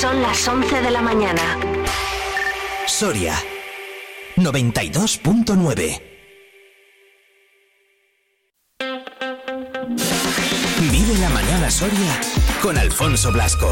[0.00, 1.58] Son las 11 de la mañana.
[2.86, 3.34] Soria
[4.36, 6.00] 92.9
[10.90, 12.18] Vive la mañana Soria
[12.62, 13.70] con Alfonso Blasco.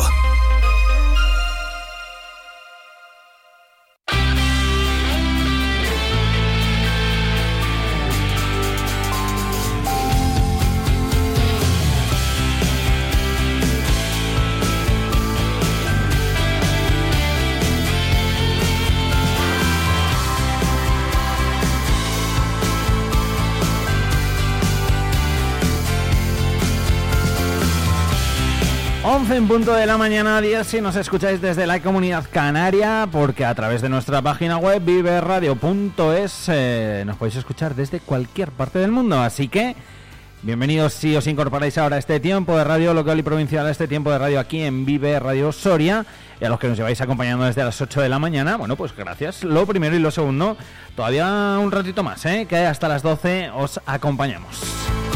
[29.31, 33.55] En punto de la mañana, 10 si nos escucháis desde la comunidad canaria, porque a
[33.55, 39.21] través de nuestra página web viveradio.es eh, nos podéis escuchar desde cualquier parte del mundo.
[39.21, 39.77] Así que,
[40.43, 43.87] bienvenidos si os incorporáis ahora a este tiempo de radio local y provincial, a este
[43.87, 46.07] tiempo de radio aquí en Vive Radio Soria,
[46.41, 48.97] y a los que nos lleváis acompañando desde las 8 de la mañana, bueno, pues
[48.97, 49.45] gracias.
[49.45, 50.57] Lo primero y lo segundo,
[50.97, 52.47] todavía un ratito más, ¿eh?
[52.49, 55.08] que hasta las 12 os acompañamos.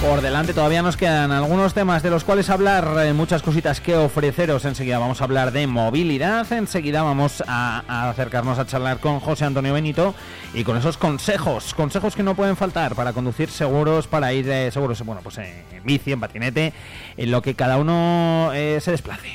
[0.00, 3.94] Por delante todavía nos quedan algunos temas de los cuales hablar, eh, muchas cositas que
[3.96, 4.64] ofreceros.
[4.64, 9.74] Enseguida vamos a hablar de movilidad, enseguida vamos a, acercarnos a charlar con José Antonio
[9.74, 10.14] Benito
[10.54, 14.70] y con esos consejos, consejos que no pueden faltar para conducir seguros, para ir eh,
[14.70, 16.72] seguros, bueno, pues en bici, en patinete,
[17.18, 19.28] en lo que cada uno eh, se desplace.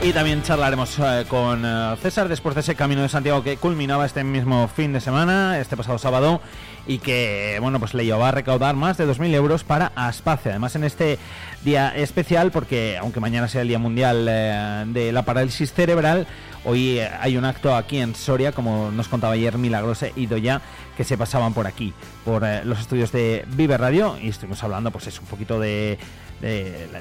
[0.00, 4.06] Y también charlaremos eh, con eh, César después de ese camino de Santiago que culminaba
[4.06, 6.40] este mismo fin de semana, este pasado sábado,
[6.86, 10.50] y que bueno pues le llevó a recaudar más de 2.000 euros para Aspace.
[10.50, 11.18] Además en este
[11.64, 16.28] día especial, porque aunque mañana sea el Día Mundial eh, de la Parálisis Cerebral,
[16.64, 20.62] hoy hay un acto aquí en Soria, como nos contaba ayer Milagrose y Doya,
[20.96, 21.92] que se pasaban por aquí,
[22.24, 25.98] por los estudios de Vive Radio, y estuvimos hablando pues es un poquito de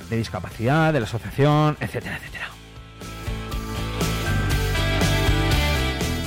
[0.09, 2.56] discapacidad, de la asociación, etcétera, etcétera.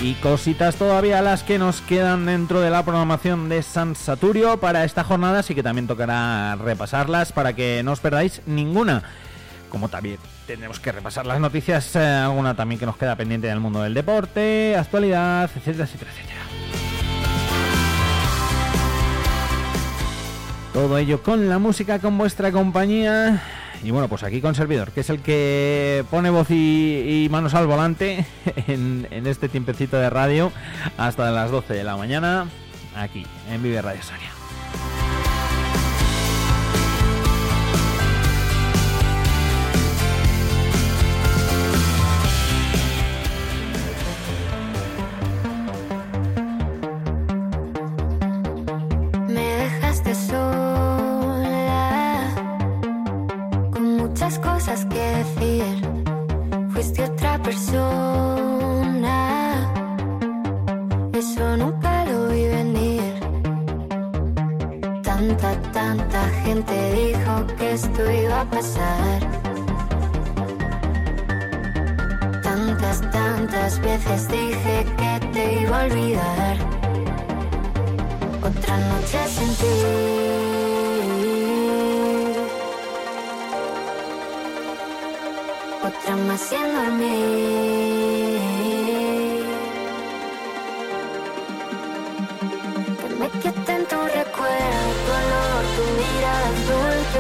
[0.03, 4.85] Y cositas todavía las que nos quedan dentro de la programación de San Saturio para
[4.85, 9.03] esta jornada, así que también tocará repasarlas para que no os perdáis ninguna.
[9.69, 13.61] Como también tendremos que repasar las noticias, eh, alguna también que nos queda pendiente del
[13.61, 16.41] mundo del deporte, actualidad, etcétera, etcétera, etcétera.
[20.73, 23.43] Todo ello con la música, con vuestra compañía.
[23.83, 27.67] Y bueno, pues aquí con servidor, que es el que pone voz y, manos al
[27.67, 28.27] volante
[28.67, 30.53] en, este tiempecito de radio
[30.99, 32.47] hasta las 12 de la mañana,
[32.95, 34.30] aquí en Vive Radio Soria.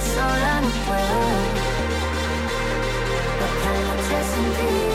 [0.01, 1.21] sola no puedo.
[3.41, 4.90] No puedo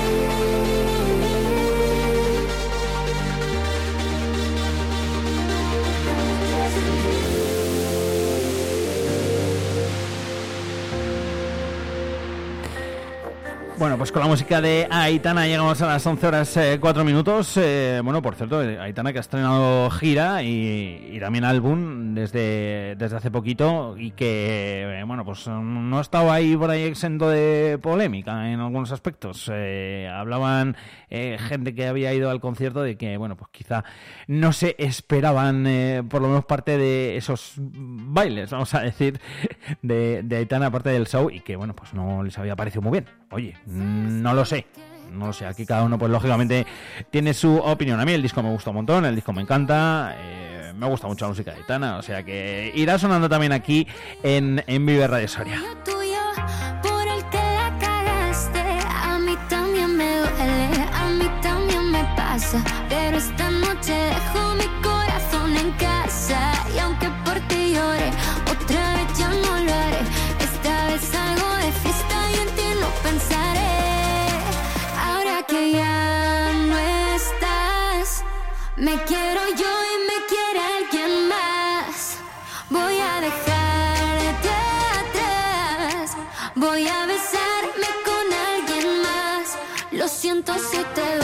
[13.78, 17.58] con la música de Aitana llegamos a las 11 horas 4 eh, minutos.
[17.58, 23.18] Eh, bueno, por cierto, eh, Aitana que ha estrenado gira y, también álbum desde, desde
[23.18, 28.50] hace poquito y que, bueno, pues no ha estado ahí por ahí exento de polémica
[28.50, 29.50] en algunos aspectos.
[29.50, 30.78] hablaban
[31.10, 33.84] gente que había ido al concierto de que, bueno, pues quizá
[34.28, 39.20] no se esperaban por lo menos parte de esos bailes, vamos a decir,
[39.82, 42.92] de, de Aitana, aparte del show y que, bueno, pues no les había parecido muy
[43.02, 43.25] bien.
[43.36, 44.66] Oye, no lo sé.
[45.12, 46.66] No lo sé, aquí cada uno pues lógicamente
[47.10, 48.00] tiene su opinión.
[48.00, 51.08] A mí el disco me gusta un montón, el disco me encanta, eh, me gusta
[51.08, 53.88] mucho la música de Tana, o sea que irá sonando también aquí
[54.24, 55.62] en, en Vive Radio Soria.
[90.56, 91.15] Lo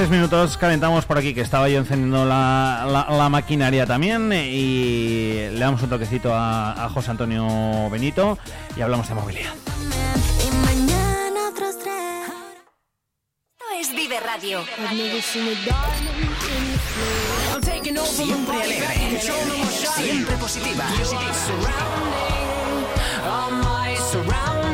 [0.00, 4.32] los 6 minutos calentamos por aquí, que estaba yo encendiendo la, la- la maquinaria también
[4.32, 8.38] y le damos un toquecito a, a José Antonio Benito
[8.76, 9.52] y hablamos de movilidad.
[13.80, 14.60] Es Vive Radio.
[18.04, 19.20] Siempre alegre.
[19.96, 20.84] Siempre positiva.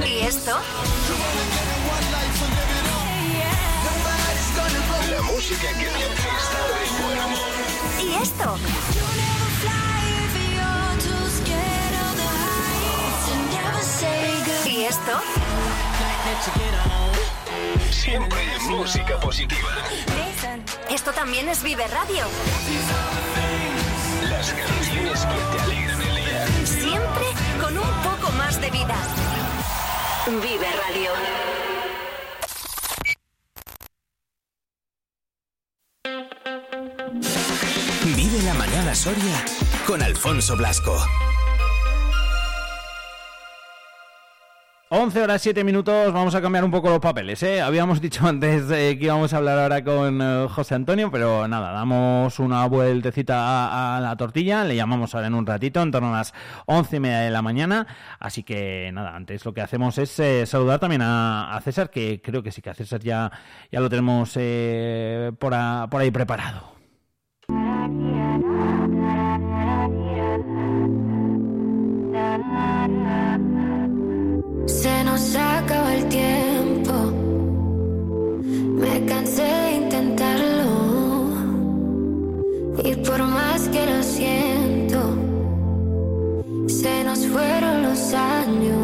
[0.05, 0.58] ¿Y esto?
[5.37, 7.53] Música que te hace estar de buen humor.
[8.03, 8.56] ¿Y esto?
[14.65, 15.21] ¿Y esto?
[17.91, 19.69] Siempre música positiva.
[20.88, 22.25] Esto también es Vive Radio.
[24.31, 26.47] Las canciones que te alegran el día.
[26.65, 27.27] Siempre
[27.61, 28.97] con un poco más de vida.
[30.41, 31.65] Vive Radio.
[38.96, 39.44] Soria
[39.87, 40.96] con Alfonso Blasco.
[44.88, 47.60] 11 horas 7 minutos, vamos a cambiar un poco los papeles, ¿eh?
[47.60, 51.72] Habíamos dicho antes eh, que íbamos a hablar ahora con eh, José Antonio, pero nada,
[51.72, 56.19] damos una vueltecita a, la tortilla, le llamamos ahora en un ratito, en torno a
[56.19, 56.32] las
[56.64, 57.87] 11 y media de la mañana,
[58.19, 62.42] así que nada, antes lo que hacemos es eh, saludar también a, César, que creo
[62.42, 63.31] que sí que a César ya,
[63.70, 64.32] ya lo tenemos
[65.38, 66.75] por ahí preparado.
[88.16, 88.75] Fueron los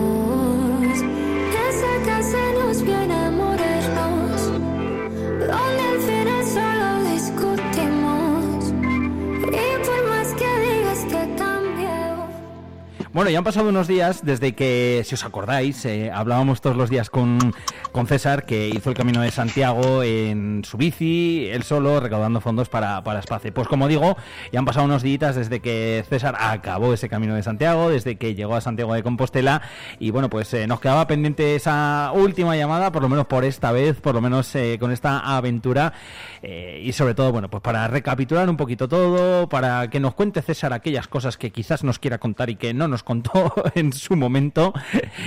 [13.14, 16.88] Bueno, ya han pasado unos días desde que, si os acordáis, eh, hablábamos todos los
[16.88, 17.38] días con,
[17.92, 22.70] con César, que hizo el Camino de Santiago en su bici, él solo, recaudando fondos
[22.70, 23.52] para, para Espace.
[23.52, 24.16] Pues como digo,
[24.50, 28.34] ya han pasado unos días desde que César acabó ese Camino de Santiago, desde que
[28.34, 29.60] llegó a Santiago de Compostela,
[29.98, 33.72] y bueno, pues eh, nos quedaba pendiente esa última llamada, por lo menos por esta
[33.72, 35.92] vez, por lo menos eh, con esta aventura,
[36.42, 40.40] eh, y sobre todo, bueno, pues para recapitular un poquito todo, para que nos cuente
[40.40, 44.16] César aquellas cosas que quizás nos quiera contar y que no nos contó en su
[44.16, 44.72] momento.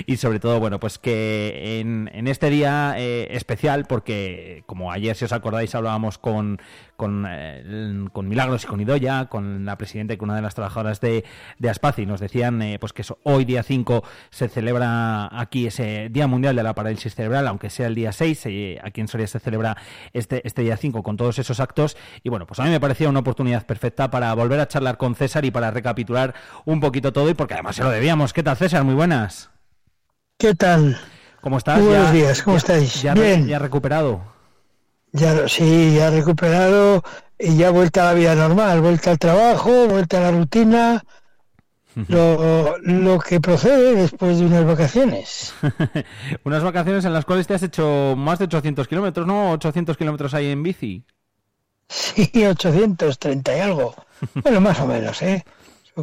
[0.06, 5.26] Y sobre todo, bueno, pues que en, este día eh, especial, porque como ayer, si
[5.26, 6.60] os acordáis, hablábamos con,
[6.96, 10.56] con, eh, con Milagros y con Idoya, con la presidenta y con una de las
[10.56, 11.26] trabajadoras de,
[11.60, 15.68] de Aspaci, y nos decían eh, pues que eso, hoy día 5 se celebra aquí
[15.68, 19.08] ese Día Mundial de la Parálisis Cerebral, aunque sea el día 6, eh, aquí en
[19.08, 19.78] Soria se celebra
[20.14, 21.98] este, este día 5 con todos esos actos.
[22.24, 25.16] Y bueno, pues a mí me parecía una oportunidad perfecta para volver a charlar con
[25.16, 26.34] César y para recapitular
[26.66, 28.34] un poquito todo y porque se lo debíamos.
[28.34, 28.84] ¿Qué tal César?
[28.84, 29.50] Muy buenas.
[30.38, 31.00] ¿Qué tal?
[31.42, 31.82] ¿Cómo estás?
[31.82, 33.02] Buenos días, ¿cómo estáis?
[33.02, 33.48] Ya, Bien.
[33.48, 34.22] ya recuperado.
[35.12, 37.04] Ya, sí, ya recuperado
[37.40, 41.04] y ya vuelta a la vida normal, vuelta al trabajo, vuelta a la rutina,
[42.08, 45.54] lo, lo que procede después de unas vacaciones.
[46.44, 49.52] Unas vacaciones en las cuales te has hecho más de 800 kilómetros, ¿no?
[49.52, 51.06] 800 kilómetros ahí en bici.
[51.88, 53.96] Sí, 830 y algo.
[54.44, 55.46] Bueno, más o menos, ¿eh?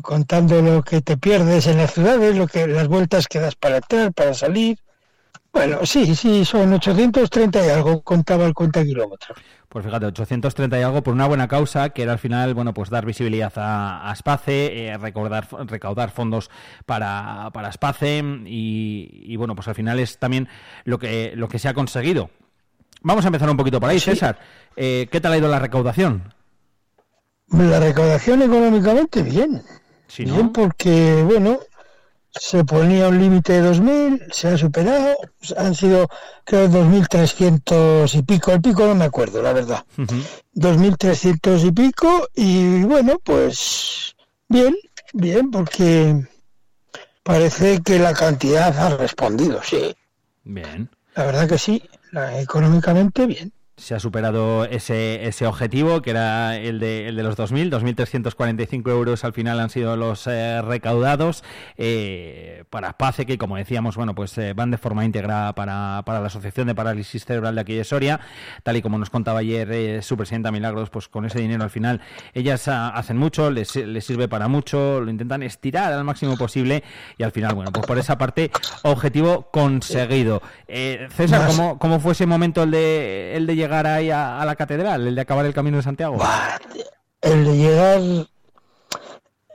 [0.00, 3.76] Contando lo que te pierdes en las ciudades, lo que las vueltas que das para
[3.76, 4.78] entrar, para salir.
[5.52, 9.38] Bueno, sí, sí, son 830 y algo, contaba el cuenta kilómetros.
[9.68, 12.88] Pues fíjate, 830 y algo por una buena causa, que era al final, bueno, pues
[12.88, 16.50] dar visibilidad a, a Space, eh, recaudar, recaudar fondos
[16.87, 20.49] para, para Space y, y, bueno, pues al final es también
[20.84, 22.30] lo que, lo que se ha conseguido.
[23.02, 24.11] Vamos a empezar un poquito por ahí, Sí.
[24.11, 24.38] César.
[24.76, 26.32] Eh, ¿Qué tal ha ido la recaudación?
[27.49, 29.62] La recaudación económicamente, bien.
[30.19, 31.59] Bien, porque, bueno,
[32.31, 35.16] se ponía un límite de 2.000, se ha superado,
[35.57, 36.09] han sido,
[36.45, 39.85] creo, 2.300 y pico, el pico no me acuerdo, la verdad.
[39.99, 40.16] Ujú.
[40.54, 44.14] 2.300 y pico y bueno, pues
[44.49, 44.75] bien,
[45.12, 46.14] bien, porque
[47.23, 49.95] parece que la cantidad ha respondido, sí.
[50.45, 50.88] Bien.
[51.14, 53.52] La verdad que sí, la- económicamente bien.
[53.83, 58.89] Se ha superado ese, ese objetivo, que era el de, el de los 2.000, 2.345
[58.91, 61.43] euros al final han sido los eh, recaudados
[61.77, 66.21] eh, para PACE, que como decíamos, bueno, pues eh, van de forma íntegra para, para
[66.21, 68.21] la Asociación de Parálisis Cerebral de aquí de Soria,
[68.62, 71.71] tal y como nos contaba ayer eh, su presidenta Milagros, pues con ese dinero al
[71.71, 72.01] final
[72.35, 76.85] ellas ah, hacen mucho, les, les sirve para mucho, lo intentan estirar al máximo posible
[77.19, 80.41] y al final, bueno, pues por esa parte, objetivo conseguido.
[80.69, 84.57] César, ¿cómo, ¿cómo fue ese momento el de, el de llegar ahí a, a la
[84.57, 86.19] catedral, el de acabar el camino de Santiago?
[87.21, 88.00] El de llegar,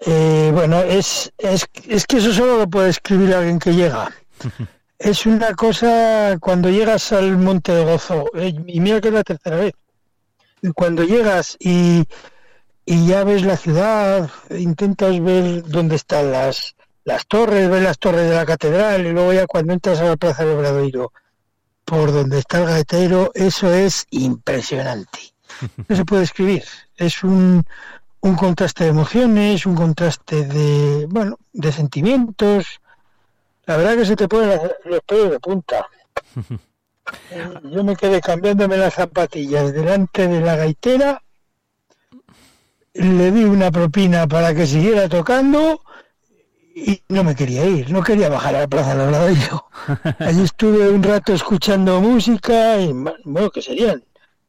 [0.06, 4.12] eh, bueno, es, es, es que eso solo lo puede escribir alguien que llega.
[5.00, 9.24] Es una cosa cuando llegas al Monte de Gozo, eh, y mira que es la
[9.24, 9.74] tercera vez,
[10.74, 12.04] cuando llegas y,
[12.84, 18.28] y ya ves la ciudad, intentas ver dónde están las, las torres, ves las torres
[18.28, 21.12] de la catedral, y luego ya cuando entras a la Plaza del Obradoiro,
[21.88, 25.20] por donde está el gaitero, eso es impresionante.
[25.88, 26.66] No se puede escribir.
[26.98, 27.64] Es un,
[28.20, 32.82] un contraste de emociones, un contraste de, bueno, de sentimientos.
[33.66, 35.88] La verdad que se te ponen los pelos de punta.
[37.72, 41.24] Yo me quedé cambiándome las zapatillas delante de la gaitera,
[42.94, 45.82] le di una propina para que siguiera tocando
[46.80, 49.66] y no me quería ir, no quería bajar a la plaza del Obradoiro.
[50.20, 54.04] Allí estuve un rato escuchando música y, bueno, que serían?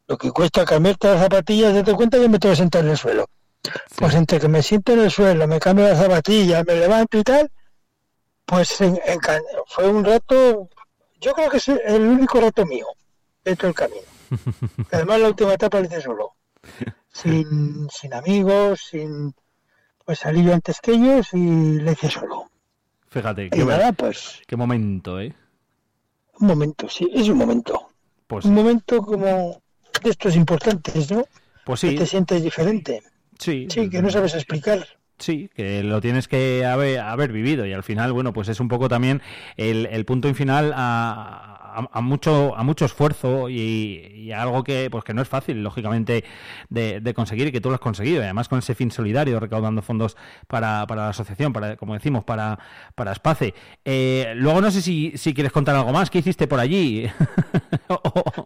[0.06, 2.98] Lo que cuesta cambiarte las zapatillas, date cuenta que me tengo que sentar en el
[2.98, 3.28] suelo.
[3.96, 7.22] Pues entre que me siento en el suelo, me cambio las zapatillas, me levanto y
[7.24, 7.50] tal,
[8.44, 10.68] pues en- encan- fue un rato,
[11.20, 12.86] yo creo que es el único rato mío
[13.44, 14.02] de todo el camino.
[14.92, 16.32] Además la última etapa la hice solo,
[17.12, 19.34] sin, sin amigos, sin...
[20.08, 22.50] Pues salí yo antes que ellos y la hice solo.
[23.10, 25.34] Fíjate, Y qué, nada, pues qué momento, ¿eh?
[26.40, 27.90] un momento, sí, es un momento.
[28.26, 29.60] Pues, Un momento como
[30.02, 31.26] de estos importantes, ¿no?
[31.66, 33.02] pues Que sí, te sientes diferente.
[33.38, 33.66] sí.
[33.68, 34.86] Sí, que no sabes explicar.
[35.18, 38.68] Sí, que lo tienes que haber, haber vivido y al final, bueno, pues es un
[38.68, 39.20] poco también
[39.58, 44.64] el, el punto y final a, a- a mucho a mucho esfuerzo y, y algo
[44.64, 46.24] que pues que no es fácil, lógicamente,
[46.68, 48.22] de, conseguir y que tú lo has conseguido.
[48.22, 50.16] Además con ese fin solidario, recaudando fondos
[50.46, 52.58] para, para la asociación, para como decimos, para,
[52.94, 53.54] para Space.
[53.84, 56.10] Eh, luego no sé si, si quieres contar algo más.
[56.10, 57.08] ¿Qué hiciste por allí?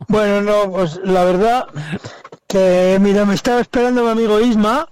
[0.08, 1.66] Bueno, no, pues la verdad
[2.46, 4.88] que, mira, me estaba esperando mi amigo Isma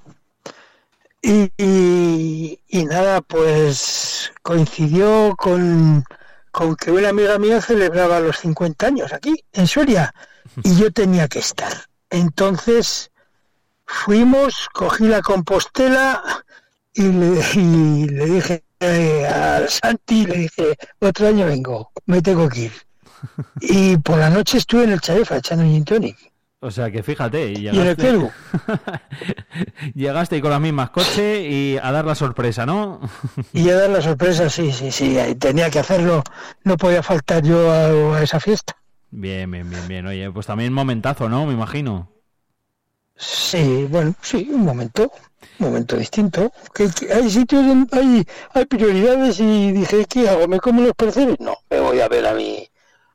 [1.22, 6.04] y nada, pues coincidió con,
[6.50, 10.14] con que una amiga mía celebraba los 50 años aquí, en Soria,
[10.62, 11.72] y yo tenía que estar.
[12.10, 13.10] Entonces
[13.84, 16.44] fuimos, cogí la compostela
[16.92, 22.48] y le, y le dije eh, a Santi, le dije, otro año vengo, me tengo
[22.48, 22.72] que ir.
[23.60, 26.29] Y por la noche estuve en el Chaefa echando un gin tonic.
[26.60, 28.34] O sea que fíjate, Y el llegaste, Perú.
[29.94, 33.00] llegaste con las mismas coches y a dar la sorpresa, ¿no?
[33.52, 36.24] Y a dar la sorpresa, sí, sí, sí, tenía que hacerlo.
[36.64, 38.76] No podía faltar yo a, a esa fiesta.
[39.12, 40.06] Bien, bien, bien, bien.
[40.06, 41.46] Oye, pues también momentazo, ¿no?
[41.46, 42.10] Me imagino.
[43.16, 45.12] Sí, bueno, sí, un momento,
[45.58, 46.52] un momento distinto.
[46.74, 48.24] Que, que hay sitios, en- hay,
[48.54, 50.48] hay prioridades y dije, ¿qué hago?
[50.48, 51.38] ¿Me como los percebes?
[51.40, 52.66] No, me voy a ver a mi,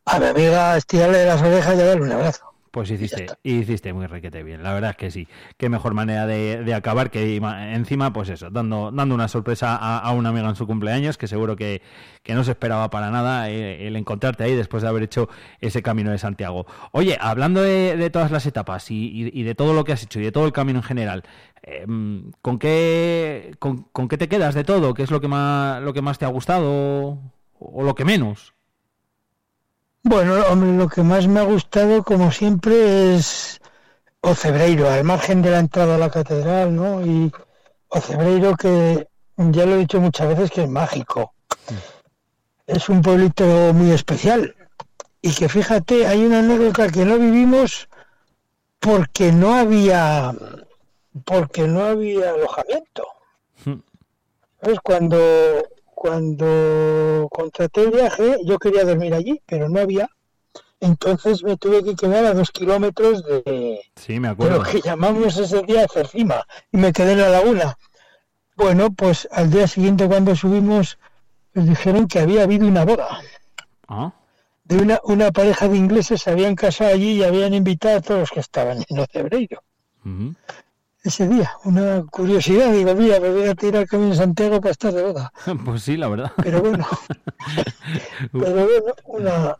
[0.05, 2.54] a mi amiga, estirarle las orejas y a darle un abrazo.
[2.75, 5.29] Pues hiciste, hiciste muy requete bien, la verdad es que sí.
[5.55, 9.77] Qué mejor manera de, de acabar que ima- encima, pues eso, dando, dando una sorpresa
[9.77, 11.81] a, a una amiga en su cumpleaños, que seguro que,
[12.21, 15.29] que no se esperaba para nada eh, el encontrarte ahí después de haber hecho
[15.61, 16.65] ese camino de Santiago.
[16.91, 20.03] Oye, hablando de, de todas las etapas y, y- y de todo lo que has
[20.03, 21.23] hecho y de todo el camino en general,
[21.63, 21.85] eh,
[22.41, 24.93] ¿con, qué, con, con qué te quedas de todo?
[24.93, 27.19] ¿Qué es lo que más, lo que más te ha gustado o,
[27.57, 28.54] o lo que menos?
[30.07, 33.59] Bueno, hombre, lo que más me ha gustado, como siempre, es
[34.21, 37.03] Ocebreiro, al margen de la entrada a la catedral, ¿no?
[37.03, 37.31] Y
[37.87, 41.33] Ocebreiro, que ya lo he dicho muchas veces, que es mágico.
[42.67, 44.55] Es un pueblito muy especial.
[45.23, 47.89] Y que fíjate, hay una anécdota que no vivimos
[48.79, 50.35] porque no había
[51.25, 53.07] porque no había alojamiento.
[53.65, 53.79] Hmm.
[54.61, 54.79] ¿Sabes?
[54.83, 55.17] Cuando
[56.09, 60.09] cuando contraté el viaje, yo quería dormir allí, pero no había.
[60.79, 64.57] Entonces me tuve que quedar a dos kilómetros de, Sí, me de acuerdo.
[64.57, 67.77] lo que llamamos ese día Cercima y me quedé en la laguna.
[68.55, 70.97] Bueno, pues al día siguiente cuando subimos,
[71.53, 73.21] nos dijeron que había habido una boda.
[73.87, 74.13] Ah,
[74.63, 78.19] De una, una pareja de ingleses se habían casado allí y habían invitado a todos
[78.21, 79.61] los que estaban en Ocebreiro.
[80.05, 80.35] ujú.
[81.05, 84.91] Ese día, una curiosidad, digo, mira, me voy a tirar camino de Santiago para estar
[84.91, 85.31] de boda.
[85.63, 86.31] Pues sí, la verdad.
[86.41, 86.87] Pero bueno,
[88.31, 89.55] pero bueno, una,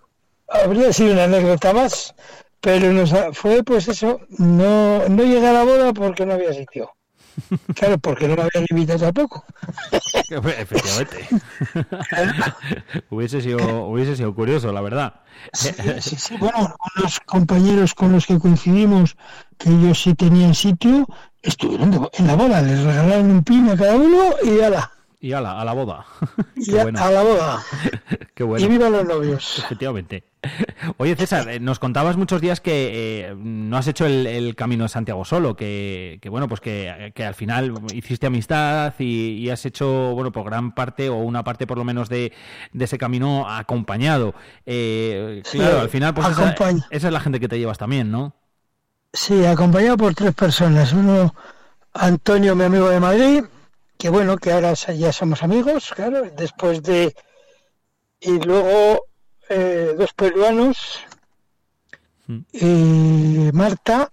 [0.48, 2.16] habría sido una anécdota más,
[2.60, 6.90] pero nos fue pues eso, no, no llegué a la boda porque no había sitio.
[7.76, 9.44] Claro, porque no me habían invitado tampoco.
[10.30, 11.28] Efectivamente.
[13.10, 15.22] hubiese, sido, hubiese sido curioso, la verdad.
[15.54, 19.18] Sí, sí, sí, bueno, unos compañeros con los que coincidimos,
[19.58, 21.08] que ellos sí tenían sitio,
[21.46, 25.32] estuvieron de en la boda, les regalaron un pin a cada uno y ala, Y
[25.34, 26.06] ala, a la boda.
[26.56, 27.64] y Qué a, bueno, a la boda.
[28.36, 28.68] qué Y bueno.
[28.70, 29.60] viva los novios.
[29.66, 30.24] Efectivamente.
[30.98, 32.92] Oye, César, eh, nos contabas muchos días que
[33.30, 37.12] eh, no has hecho el, el camino de Santiago solo, que, que, bueno, pues que,
[37.16, 41.44] que al final hiciste amistad y, y has hecho, bueno, por gran parte o una
[41.44, 42.32] parte por lo menos de,
[42.74, 44.36] de ese camino acompañado.
[44.68, 48.36] Eh, Sí, claro, al final, pues esa es la gente que te llevas también, ¿no?
[49.16, 50.92] Sí, acompañado por tres personas.
[50.94, 51.34] Uno,
[51.94, 53.44] Antonio, mi amigo de Madrid,
[53.98, 57.16] que bueno, que ahora ya somos amigos, claro, después de...
[58.20, 59.06] Y luego
[59.50, 61.00] eh, dos peruanos,
[62.28, 62.40] Mm.
[62.54, 64.10] y Marta,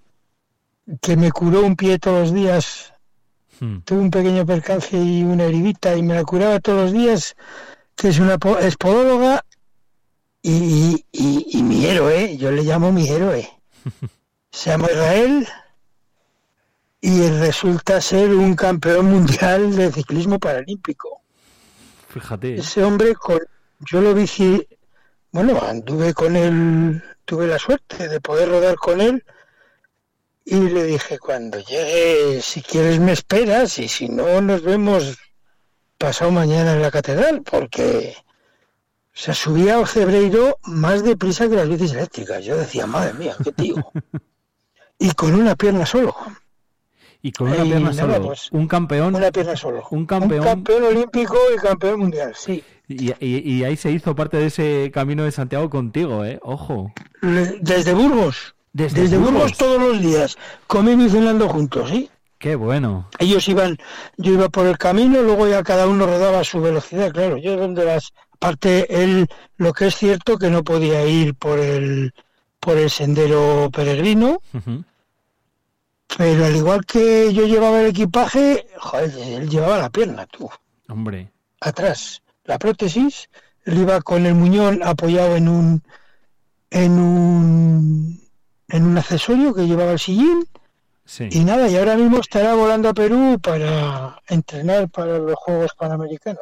[1.01, 2.93] que me curó un pie todos los días.
[3.59, 3.79] Hmm.
[3.87, 7.35] Tuve un pequeño percance y una heridita y me la curaba todos los días,
[7.97, 9.43] que es una es podóloga
[10.43, 13.49] y, y- y mi héroe, yo le llamo mi héroe.
[14.53, 15.49] Se llama Israel
[17.01, 21.23] y resulta ser un campeón mundial de ciclismo paralímpico.
[22.09, 22.57] Fíjate.
[22.57, 23.41] Ese hombre, con,
[23.81, 24.27] yo lo vi,
[25.33, 29.25] bueno, anduve con él, tuve la suerte de poder rodar con él
[30.45, 35.19] y le dije, cuando llegue, si quieres me esperas y si no, nos vemos
[35.97, 38.17] pasado mañana en la catedral, porque
[39.15, 42.45] se subía a Ocebreiro más deprisa que las bicis eléctricas.
[42.45, 43.77] Yo decía, madre mía, qué tío.
[45.03, 46.15] y con una pierna solo,
[47.23, 48.27] Y con una pierna nada, solo.
[48.27, 49.15] pues, Un campeón.
[49.15, 49.85] una pierna solo.
[49.91, 50.43] Un campeón.
[50.45, 52.63] campeón olímpico y campeón mundial, sí.
[52.89, 56.39] Y, y- y ahí se hizo parte de ese camino de Santiago contigo, ¿eh?
[56.43, 56.93] Ojo.
[57.21, 58.55] Le- Desde Burgos.
[58.73, 59.35] Desde Desde, Burgos.
[59.35, 59.59] Burgos.
[59.59, 60.37] todos los días,
[60.67, 62.11] comiendo y cenando juntos, ¿sí?
[62.39, 63.09] Qué bueno.
[63.21, 63.79] Ellos iban,
[64.17, 67.37] yo iba por el camino, luego ya cada uno rodaba a su velocidad, claro.
[67.37, 72.13] Yo donde las, aparte él, lo que es cierto que no podía ir por el,
[72.59, 74.83] por el sendero peregrino, Ujú.
[76.17, 80.49] Pero al igual que yo llevaba el equipaje, joder, él llevaba la pierna, tú,
[80.89, 81.31] Hombre.
[81.61, 83.29] atrás, la prótesis,
[83.65, 85.83] él iba con el muñón apoyado en un,
[86.71, 88.21] en un,
[88.69, 90.47] en un accesorio que llevaba el sillín,
[91.05, 91.29] Sí.
[91.33, 96.41] Y nada, y ahora mismo estará volando a Perú para entrenar para los Juegos Panamericanos.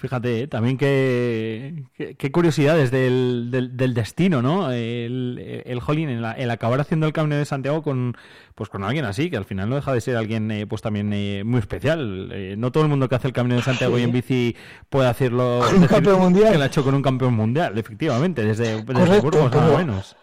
[0.00, 0.46] Fíjate, ¿eh?
[0.46, 1.82] también qué,
[2.16, 4.70] qué, curiosidades del, del, del destino, ¿no?
[4.70, 8.16] El, el Jolín, el, el acabar haciendo el Camino de Santiago con
[8.54, 11.12] pues con alguien así, que al final no deja de ser alguien eh, pues también
[11.12, 12.32] eh, muy especial.
[12.60, 14.00] No todo el mundo que hace el Camino de Santiago Sí.
[14.00, 14.56] y en bici
[14.88, 16.52] puede hacerlo Con un decir campeón mundial.
[16.52, 20.16] que lo ha hecho con un campeón mundial, efectivamente, desde, Burgos nada menos.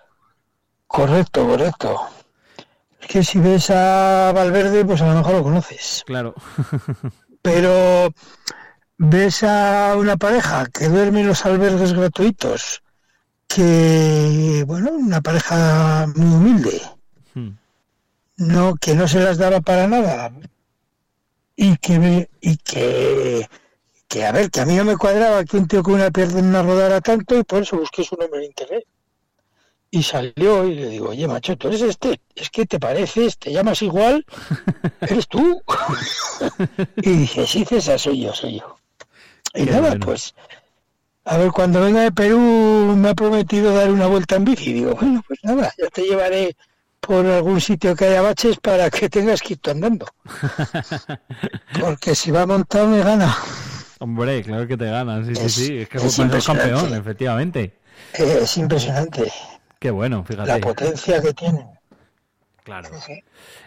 [0.87, 1.99] Correcto, correcto.
[3.01, 6.03] Es que si ves a Valverde, pues a lo mejor lo conoces.
[6.07, 6.33] Claro.
[7.41, 8.13] Pero
[8.97, 12.83] ves a una pareja que duerme en los albergues gratuitos,
[13.47, 16.81] que, bueno, una pareja muy humilde,
[17.35, 17.57] Hmm.
[18.37, 20.31] no que no se las daba para nada
[21.55, 23.47] y que y que
[24.07, 26.61] que a ver que a mí no me cuadraba que un tío con una pierna
[26.63, 28.85] rodara tanto y por eso busqué su nombre en internet.
[29.91, 33.51] Y salió y le digo oye macho tú eres este es que te pareces te
[33.51, 34.25] llamas igual
[35.01, 35.61] eres tú
[36.97, 38.74] y dije sí César soy yo soy yo
[39.55, 40.05] y Qué nada bueno.
[40.05, 40.33] pues
[41.25, 42.39] a ver cuando venga de Perú
[42.97, 46.55] me ha prometido dar una vuelta en bici digo bueno pues nada ya te llevaré
[46.99, 50.07] por algún sitio que haya baches para que tengas que ir andando.
[51.79, 53.35] Porque si va montado me gana.
[53.99, 55.77] Hombre, claro que te ganan, sí, sí, Es- sí.
[55.79, 56.71] Es que es impresionante.
[56.71, 57.73] campeón, efectivamente.
[58.13, 59.31] Es impresionante
[59.79, 60.59] Qué bueno, la fíjate.
[60.61, 61.67] potencia que tienen.
[62.63, 62.89] Claro.
[63.05, 63.23] Sí.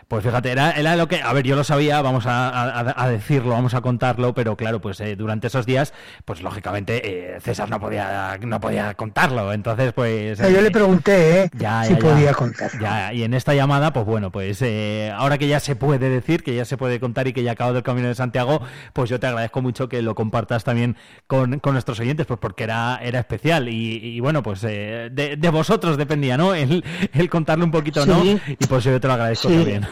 [0.09, 3.09] Pues fíjate, era, era lo que, a ver, yo lo sabía, vamos a, a- a
[3.11, 5.93] decirlo, vamos a contarlo, pero claro, pues eh, durante esos días,
[6.25, 10.41] pues lógicamente eh, César no podía, no podía contarlo, entonces pues...
[10.41, 11.51] Eh, Yo le eh, pregunté ¿eh?
[11.53, 12.71] ya, si ya, podía contar.
[12.81, 16.43] Ya, y en esta llamada, pues bueno, pues eh, ahora que ya se puede decir,
[16.43, 18.63] que ya se puede contar y que ya ha acabado el Camino de Santiago,
[18.95, 22.65] pues yo te agradezco mucho que lo compartas también con, con nuestros oyentes, pues porque
[22.65, 26.55] era, era especial y, y bueno, pues eh, de, de vosotros dependía, ¿no?
[26.55, 28.25] El, el contarlo un poquito, ¿no?
[28.25, 29.55] Y pues yo te lo agradezco Sí.
[29.55, 29.87] también.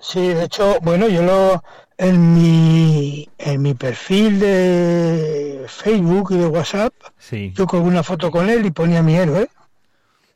[0.00, 1.62] Sí, de hecho, bueno, yo lo
[1.96, 7.52] en mi en mi perfil de Facebook y de WhatsApp, Sí.
[7.56, 9.48] yo con una foto con él y ponía mi héroe.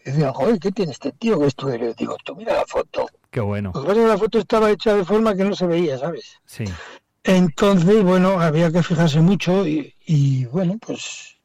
[0.05, 1.95] Y decía, joder, ¿qué tiene este tío que es tu héroe?
[1.99, 3.09] Digo, tú mira la foto.
[3.31, 3.73] Qué bueno.
[3.75, 5.99] Lo que pasa es que la foto estaba hecha de forma que no se veía,
[5.99, 6.39] ¿sabes?
[6.47, 6.65] Sí.
[7.25, 11.37] Entonces, bueno, había que fijarse mucho y, y, bueno, pues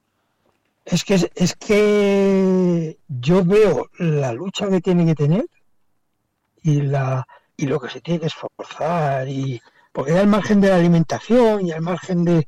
[0.86, 5.46] es que es que yo veo la lucha que tiene que tener
[6.62, 9.62] y la y lo que se tiene que esforzar y
[9.92, 12.48] porque al margen de la alimentación y al margen de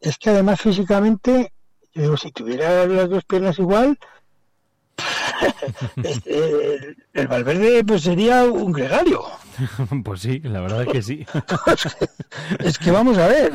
[0.00, 1.52] es que además físicamente
[1.94, 3.98] yo digo si tuviera las dos piernas igual
[6.02, 9.22] este, el, el Valverde pues sería un gregario
[10.04, 11.26] Pues sí, la verdad es que sí.
[12.60, 13.52] es que vamos a ver,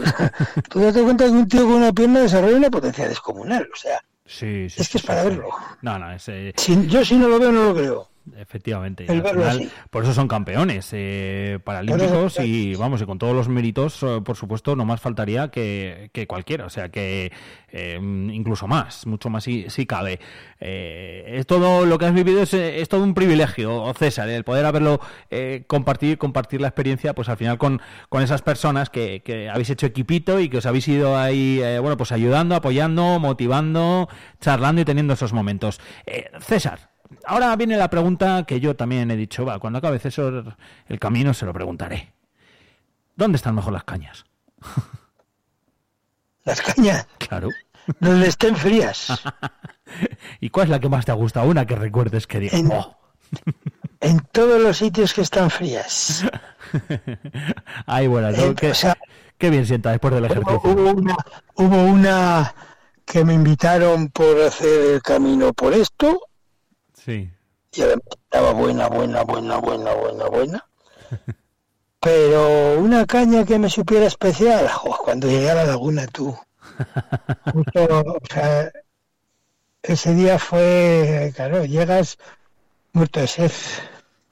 [0.69, 3.76] tú te das cuenta que un tío con una pierna desarrolla una potencia descomunal, o
[3.78, 4.82] sea, Sí, sí.
[4.82, 5.48] es sí, que es para verlo.
[5.82, 6.24] No, no, es,
[6.58, 8.10] Si- yo si no lo veo no lo creo.
[8.38, 9.04] Efectivamente.
[9.06, 9.70] El al verlo final, así.
[9.90, 14.22] por eso son campeones eh, paralímpicos eso- y vamos, y con todos los méritos, eh,
[14.24, 17.32] por supuesto, no más faltaría que, que cualquiera, o sea que
[17.72, 20.20] eh, incluso más, mucho más si, si cabe.
[20.60, 24.44] Eh, es todo lo que has vivido es, eh, es todo un privilegio, César, el
[24.44, 25.00] poder haberlo
[25.68, 29.86] compartir, compartir la experiencia, pues al final con, con esas personas que, que habéis hecho
[29.86, 34.08] equipito y que os habéis ido ahí, eh, bueno, pues ayudando, apoyando, motivando,
[34.40, 35.82] charlando y teniendo esos momentos.
[36.06, 36.92] Eh, César,
[37.26, 41.34] ahora viene la pregunta que yo también he dicho, va, cuando acabe César el camino
[41.34, 42.13] se lo preguntaré.
[43.15, 44.26] ¿Dónde están mejor las cañas?
[46.45, 47.49] Las cañas, Claro.
[48.02, 49.08] donde estén frías,
[50.41, 51.47] ¿Y cuál es la que más te ha gustado?
[51.47, 52.97] Una que recuerdes que digas, En- "Oh".
[54.02, 56.26] en todos los sitios que están frías.
[57.86, 58.38] Ay, bueno, ¿no?
[58.43, 58.97] Eh, qué, o sea,
[59.38, 60.60] qué bien sienta después del ejercicio.
[60.65, 61.15] hubo una,
[61.56, 62.54] hubo una
[63.06, 66.19] que me invitaron por hacer el camino por esto
[67.04, 67.30] Sí.
[67.74, 70.66] y además estaba buena, buena, buena, buena, buena, buena.
[72.00, 74.70] Pero una caña que me supiera especial,
[75.04, 76.38] cuando llegué a la laguna tú.
[77.54, 78.72] Justo, o sea,
[79.82, 82.18] ese día fue, claro, llegas
[82.94, 83.52] muerto de sed.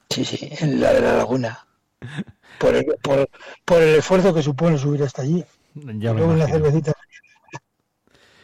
[0.08, 1.66] Sí, sí, en la de la laguna.
[2.58, 3.28] Por el, por,
[3.64, 5.44] por el esfuerzo que supone subir hasta allí.
[5.74, 6.92] Ya Luego una cervecita.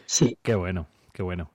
[0.05, 1.51] Sí, Qué bueno, qué bueno.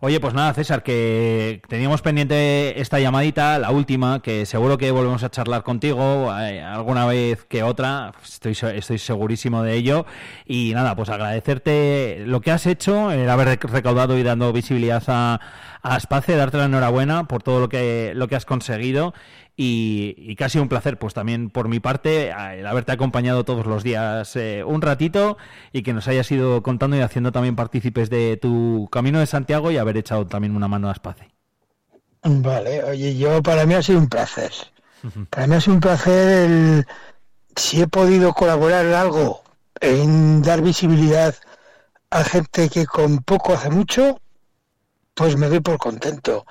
[0.00, 5.22] Oye, pues nada, César, que teníamos pendiente esta llamadita, la última, que seguro que volvemos
[5.22, 10.04] a charlar contigo eh, alguna vez que otra, estoy, estoy segurísimo de ello.
[10.46, 15.02] Y nada, pues agradecerte lo que has hecho, el haber rec- recaudado y dando visibilidad
[15.06, 15.40] a,
[15.82, 19.14] a Aspace, darte la enhorabuena por todo lo que, lo que has conseguido.
[19.56, 23.82] Y, sido un placer, pues también por mi parte, a- el haberte acompañado todos los
[23.84, 25.36] días eh, un ratito
[25.72, 29.70] y que nos hayas ido contando y haciendo también partícipes de tu camino de Santiago
[29.70, 31.28] y haber echado también una mano a Espace.
[32.24, 34.52] Vale, oye, yo para mí ha sido un placer.
[35.30, 36.86] Para mí ha sido un placer el
[37.56, 39.42] si he podido colaborar en algo,
[39.80, 41.34] en dar visibilidad
[42.10, 44.20] a gente que con poco hace mucho,
[45.14, 46.46] pues me doy por contento.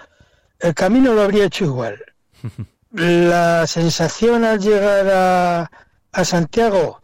[0.59, 1.99] El camino lo habría hecho igual.
[2.93, 5.71] La sensación al llegar a,
[6.11, 7.01] a Santiago,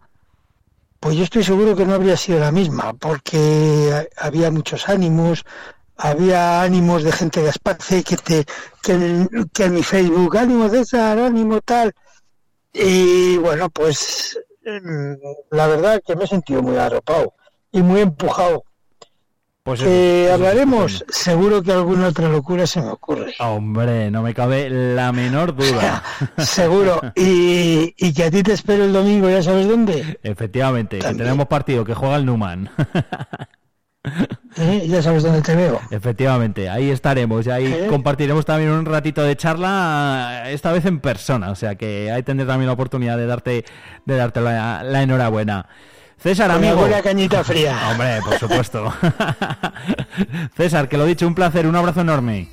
[1.00, 5.44] pues yo estoy seguro que no habría sido la misma, porque ha- había muchos ánimos,
[5.98, 8.46] había ánimos de gente de Aspace que te
[8.84, 11.92] que en, que en mi Facebook ánimo César ánimo tal
[12.72, 15.14] y bueno pues mm,
[15.52, 17.34] la verdad que me he sentido muy arropado
[17.72, 18.64] y muy empujado
[19.70, 24.68] Pues eso, hablaremos seguro que alguna otra locura se me ocurre Hombre, no me cabe
[24.68, 26.02] la menor duda.
[26.40, 31.14] seguro y, y que a ti te espero el domingo ya sabes dónde Efectivamente, que
[31.14, 32.68] tenemos partido que juega el Numan.
[34.58, 34.88] ¿Eh?
[34.88, 37.88] ya sabes dónde te veo Efectivamente, ahí estaremos y ahí ¿Eh?
[37.90, 42.48] compartiremos también un ratito de charla, esta vez en persona, o sea que ahí tendré
[42.48, 43.66] también la oportunidad de darte,
[44.06, 45.68] de darte la, la enhorabuena.
[46.22, 46.76] César, amigo.
[46.78, 48.94] buena cañita fría Hombre, por supuesto.
[50.58, 52.50] César, que lo dicho, un placer, un abrazo enorme.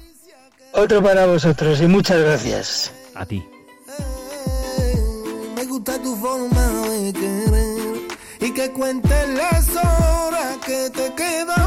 [0.72, 3.44] otro para vosotros y muchas gracias A ti.
[5.56, 7.96] Me gusta tu forma de querer
[8.40, 11.65] y que cuentes las horas que te quedan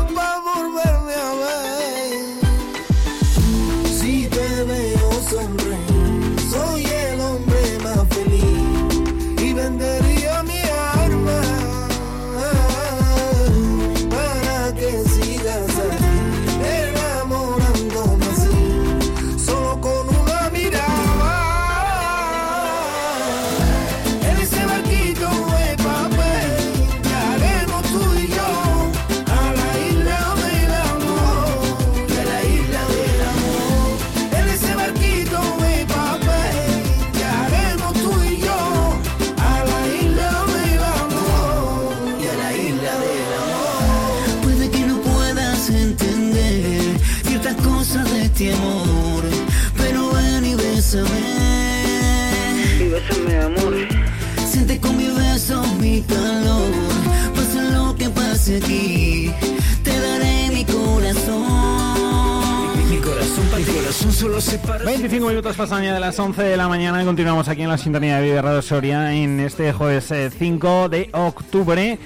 [64.40, 67.78] 25 minutos pasan ya de las 11 de la mañana y continuamos aquí en la
[67.78, 72.00] sintonía de Vive Radio Soria en este jueves eh, 5 de octubre.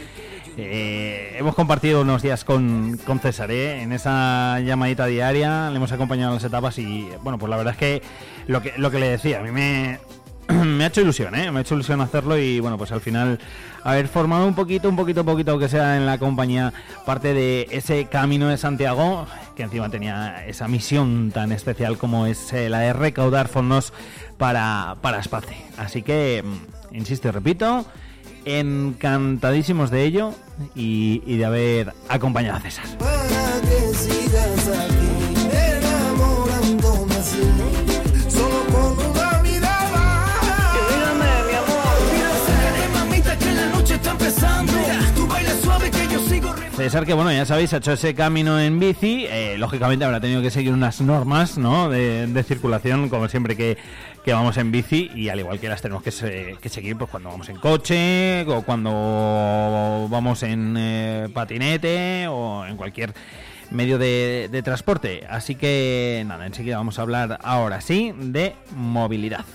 [0.57, 3.83] Eh, hemos compartido unos días con, con César ¿eh?
[3.83, 7.73] en esa llamadita diaria, le hemos acompañado en las etapas y bueno, pues la verdad
[7.73, 8.01] es que
[8.47, 9.99] lo que, lo que le decía, a mí me,
[10.65, 11.51] me ha hecho ilusión, ¿eh?
[11.51, 13.39] me ha hecho ilusión hacerlo y bueno, pues al final
[13.83, 16.73] haber formado un poquito, un poquito, poquito que sea en la compañía
[17.05, 22.53] parte de ese camino de Santiago, que encima tenía esa misión tan especial como es
[22.53, 23.93] eh, la de recaudar fondos
[24.37, 25.57] para, para Espace.
[25.77, 27.85] Así que, mm, insisto y repito,
[28.45, 30.33] encantadísimos de ello
[30.75, 32.85] y, de haber acompañado a César.
[46.75, 50.41] César, que bueno, ya sabéis, ha hecho ese camino en bici, eh, lógicamente habrá tenido
[50.41, 51.87] que seguir unas normas ¿no?
[51.87, 53.77] de, circulación, como siempre que,
[54.25, 57.11] que vamos en bici, y al igual que las tenemos que, se- que seguir pues
[57.11, 63.13] cuando vamos en coche, o cuando vamos en eh, patinete, o en cualquier
[63.69, 65.27] medio de transporte.
[65.29, 69.45] Así que nada, enseguida vamos a hablar ahora sí de movilidad.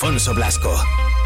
[0.00, 1.17] Alfonso Blasco.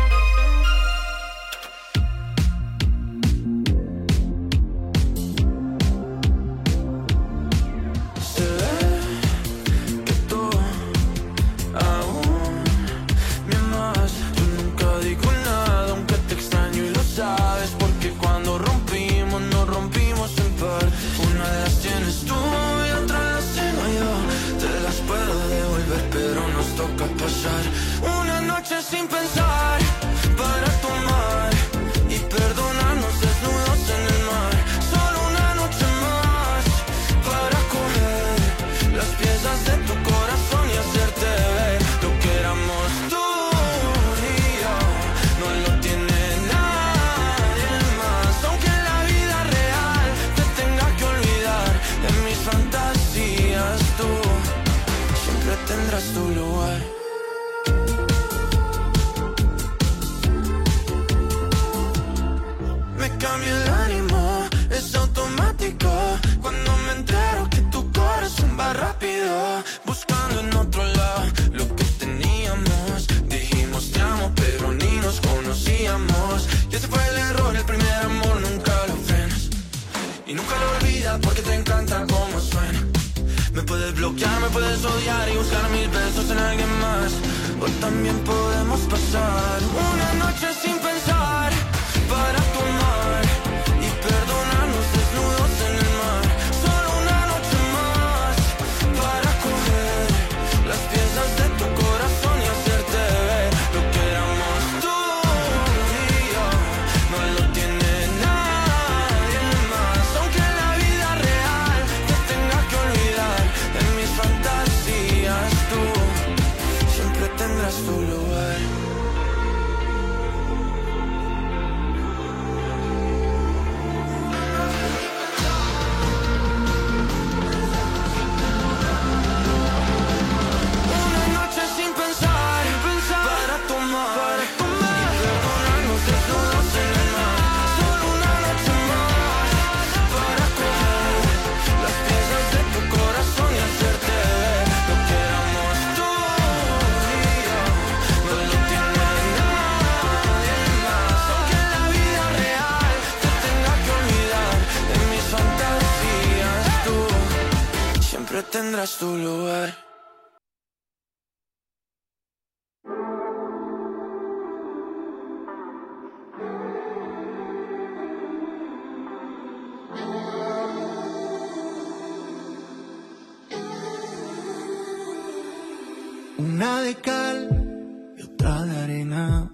[176.94, 179.50] De cal y otra de arena.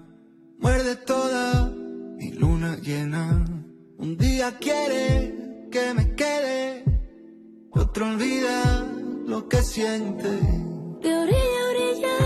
[0.59, 1.69] Muerde toda
[2.17, 3.45] mi luna llena.
[3.97, 6.83] Un día quiere que me quede.
[7.71, 8.85] Otro olvida
[9.25, 10.29] lo que siente.
[11.03, 12.17] De orilla a orilla,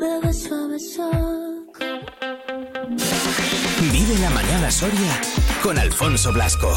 [0.00, 1.10] de beso a beso.
[3.92, 5.20] Vive la mañana Soria
[5.62, 6.70] con Alfonso Blasco.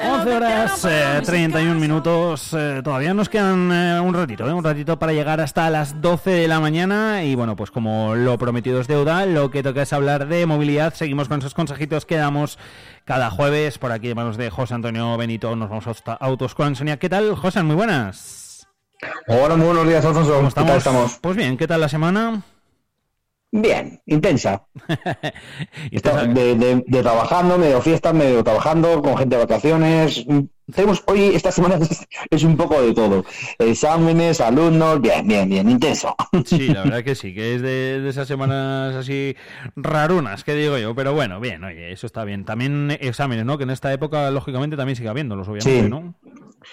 [0.00, 2.52] 11 horas eh, 31 minutos.
[2.52, 6.30] eh, todavía nos quedan eh, un ratito, eh, un ratito para llegar hasta las 12
[6.30, 7.24] de la mañana.
[7.24, 10.94] Y bueno, pues como lo prometido es deuda, lo que toca es hablar de movilidad.
[10.94, 12.58] Seguimos con esos consejitos que damos
[13.04, 13.78] cada jueves.
[13.78, 16.98] Por aquí, manos de José Antonio Benito, nos vamos a Autos con Sonia.
[16.98, 17.62] ¿Qué tal, José?
[17.62, 18.66] Muy buenas.
[19.28, 20.30] Hola, muy buenos días, Alfonso.
[20.34, 20.68] ¿Cómo ¿Qué estamos?
[20.70, 21.18] tal estamos?
[21.20, 22.42] Pues bien, ¿qué tal la semana?
[23.50, 24.66] Bien, intensa.
[26.34, 30.26] De, de- de trabajando, medio fiesta, medio trabajando, con gente de vacaciones.
[30.74, 33.24] Tenemos hoy, esta semana es, es un poco de todo.
[33.58, 36.14] Exámenes, alumnos, bien, bien, bien, intenso.
[36.44, 39.34] Sí, la verdad que sí, que es de, de esas semanas así
[39.76, 42.44] rarunas, que digo yo, pero bueno, bien, oye, eso está bien.
[42.44, 43.56] También exámenes, ¿no?
[43.56, 45.88] Que en esta época, lógicamente, también sigue habiéndolos, obviamente, Sí.
[45.88, 46.14] ¿no?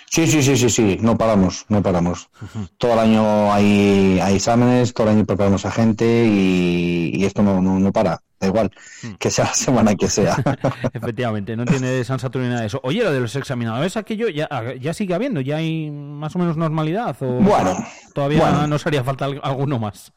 [0.09, 2.29] Sí, sí, sí, sí, sí, no paramos, no paramos.
[2.77, 7.41] Todo el año hay, hay exámenes, todo el año preparamos a gente y, y esto
[7.43, 8.71] no, no, no para, da igual,
[9.19, 10.37] que sea la semana que sea.
[10.93, 12.79] Efectivamente, no tiene San Saturno ni nada de eso.
[12.83, 14.47] Oye, lo de los examinadores, aquello ya,
[14.79, 17.75] ya sigue habiendo, ya hay más o menos normalidad, o Bueno,
[18.13, 18.67] todavía bueno.
[18.67, 20.13] nos haría falta al- alguno más.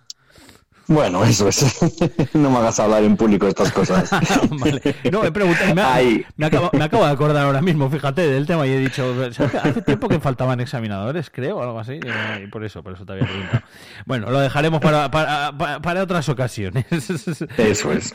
[0.89, 1.79] Bueno, eso es.
[2.35, 4.11] No me hagas hablar en público de estas cosas.
[4.51, 4.81] Vale.
[5.11, 6.25] No, he preguntado, me, ha- Ay.
[6.37, 9.15] me acabo, me acabo de acordar ahora mismo, fíjate, del tema y he dicho,
[9.63, 12.01] hace tiempo que faltaban examinadores, creo, o algo así,
[12.43, 13.63] y por eso, por eso te había preguntado.
[14.07, 16.87] Bueno, lo dejaremos para, para, para, para otras ocasiones.
[17.59, 18.15] Eso es.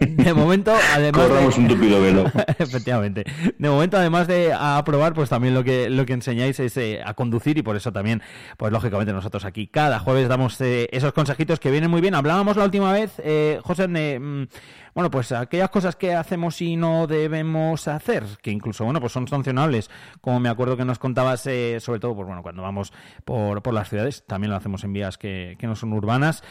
[0.00, 1.62] De momento, además Corramos de...
[1.62, 2.24] un tupido velo.
[2.58, 3.24] Efectivamente.
[3.58, 7.14] De momento, además de aprobar, pues también lo que lo que enseñáis es eh, a
[7.14, 8.22] conducir y por eso también,
[8.56, 12.09] pues lógicamente nosotros aquí cada jueves damos eh, esos consejitos que vienen muy bien.
[12.14, 14.46] Hablábamos la última vez, eh, José, mm,
[14.94, 19.28] bueno, pues aquellas cosas que hacemos y no debemos hacer, que incluso, bueno, pues son
[19.28, 22.92] sancionables, como me acuerdo que nos contabas, eh, sobre todo, pues bueno, cuando vamos
[23.24, 26.42] por, por las ciudades, también lo hacemos en vías que, que no son urbanas.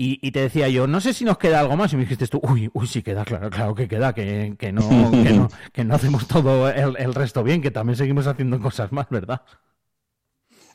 [0.00, 1.92] Y, te decía yo, no sé si nos queda algo más.
[1.92, 4.88] Y me dijiste tú, uy, uy, sí queda, claro, claro que queda, que, que, no,
[5.72, 9.42] que no hacemos todo el, el resto bien, que también seguimos haciendo cosas más, ¿verdad?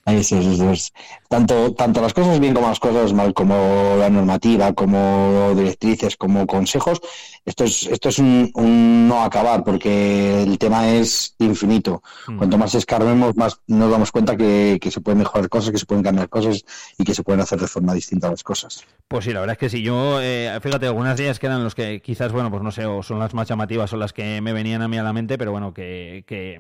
[0.06, 0.94] Eso es, eso es.
[1.30, 6.46] Tanto, tanto las cosas bien como las cosas mal, como la normativa, como directrices, como
[6.46, 7.00] consejos,
[7.45, 12.01] esto es, esto es un, un no acabar, porque el tema es infinito.
[12.27, 12.38] Mm.
[12.38, 15.86] Cuanto más escarbemos, más nos damos cuenta que, que se pueden mejorar cosas, que se
[15.86, 16.63] pueden cambiar cosas
[16.97, 18.86] y que se pueden hacer de forma distinta las cosas.
[19.08, 19.82] Pues sí, la verdad es que sí.
[19.82, 22.86] Yo, eh, fíjate, algunas de ellas que eran los que quizás, bueno, pues no sé,
[22.86, 25.38] o son las más llamativas o las que me venían a mí a la mente,
[25.38, 26.60] pero bueno, que, que,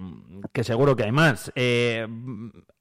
[0.51, 1.51] que seguro que hay más.
[1.55, 2.07] Eh,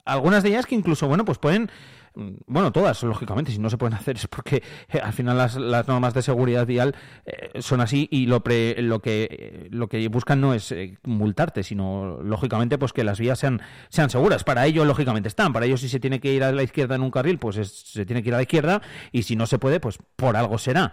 [0.04, 1.70] algunas de ellas que incluso, bueno, pues pueden,
[2.14, 5.56] bueno, todas, lógicamente, si no se pueden hacer es porque eh, al final las,
[5.88, 6.94] normas de seguridad vial
[7.24, 10.98] eh, son así y lo, pre- lo, que, eh, lo que buscan no es eh,
[11.04, 14.44] multarte, sino, lógicamente, pues que las vías sean, sean seguras.
[14.44, 15.52] Para ello, lógicamente, están.
[15.52, 17.72] Para ello, si se tiene que ir a la izquierda en un carril, pues es-
[17.92, 20.58] se tiene que ir a la izquierda y si no se puede, pues por algo
[20.58, 20.92] será.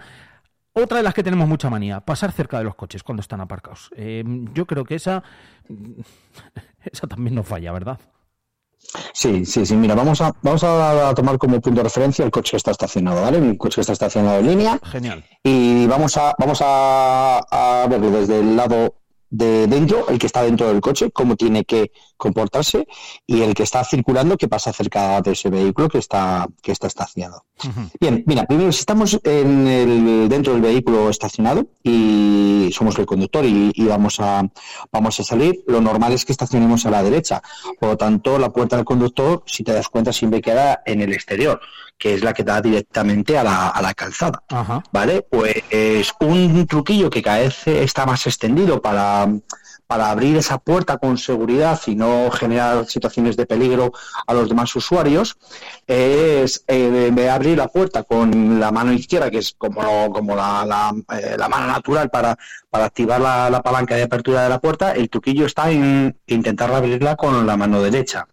[0.73, 3.89] Otra de las que tenemos mucha manía, pasar cerca de los coches cuando están aparcados.
[4.53, 5.23] Yo creo que esa,
[6.83, 7.99] esa también no falla, ¿verdad?
[9.13, 9.75] Sí, sí, sí.
[9.75, 13.21] Mira, vamos a, vamos a, tomar como punto de referencia el coche que está estacionado,
[13.21, 13.37] ¿vale?
[13.37, 14.79] Un coche que está estacionado en línea.
[14.83, 15.23] Genial.
[15.43, 18.95] Y vamos a, vamos a, a verlo desde el lado
[19.29, 22.87] de dentro, el que está dentro del coche, cómo tiene que comportarse,
[23.25, 26.87] y el que está circulando, que pasa cerca de ese vehículo que está, que está
[26.87, 27.45] estacionado.
[27.99, 33.45] Bien, mira, primero, si estamos en el, dentro del vehículo estacionado y somos el conductor
[33.45, 34.43] y, y vamos, a,
[34.91, 37.41] vamos a salir, lo normal es que estacionemos a la derecha.
[37.79, 41.13] Por lo tanto, la puerta del conductor, si te das cuenta, siempre queda en el
[41.13, 41.59] exterior,
[41.99, 44.41] que es la que da directamente a la, a la calzada.
[44.47, 44.81] Ajá.
[44.91, 45.21] ¿Vale?
[45.21, 49.27] Pues es un truquillo que cada vez está más extendido para,
[49.85, 53.91] para abrir esa puerta con seguridad y no generar situaciones de peligro
[54.27, 55.37] a los demás usuarios,
[55.87, 60.65] es eh, de abrir la puerta con la mano izquierda, que es como, como la,
[60.65, 62.37] la, eh, la mano natural para,
[62.69, 66.71] para activar la, la palanca de apertura de la puerta, el truquillo está en intentar
[66.71, 68.25] abrirla con la mano derecha.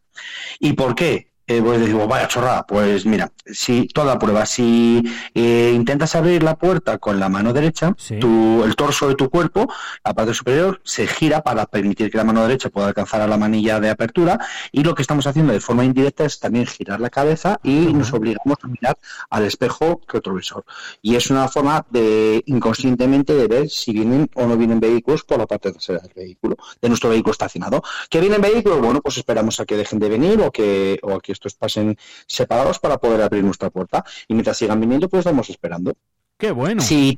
[0.61, 1.33] ¿Y por qué?
[1.47, 5.03] Eh, pues decimos, vaya chorrada, pues mira, si toda prueba, si
[5.35, 8.19] eh, intentas abrir la puerta con la mano derecha, Sí.
[8.19, 9.69] tu- el torso de tu cuerpo,
[10.05, 13.37] la parte superior, se gira para permitir que la mano derecha pueda alcanzar a la
[13.37, 14.39] manilla de apertura
[14.73, 18.13] y lo que estamos haciendo de forma indirecta es también girar la cabeza y nos
[18.13, 18.97] obligamos a mirar
[19.31, 20.65] al espejo retrovisor.
[21.03, 25.39] Y es una forma de inconscientemente de ver si vienen o no vienen vehículos por
[25.39, 27.83] la parte trasera del vehículo, de nuestro vehículo estacionado.
[28.11, 28.81] ¿Que vienen vehículos?
[28.81, 31.97] Bueno, pues esperamos a que dejen de venir o que, o a que estos pasen
[32.27, 34.05] separados para poder abrir nuestra puerta.
[34.29, 35.95] Y mientras sigan viniendo, pues estamos esperando.
[36.39, 36.83] Qué bueno.
[36.83, 37.17] Si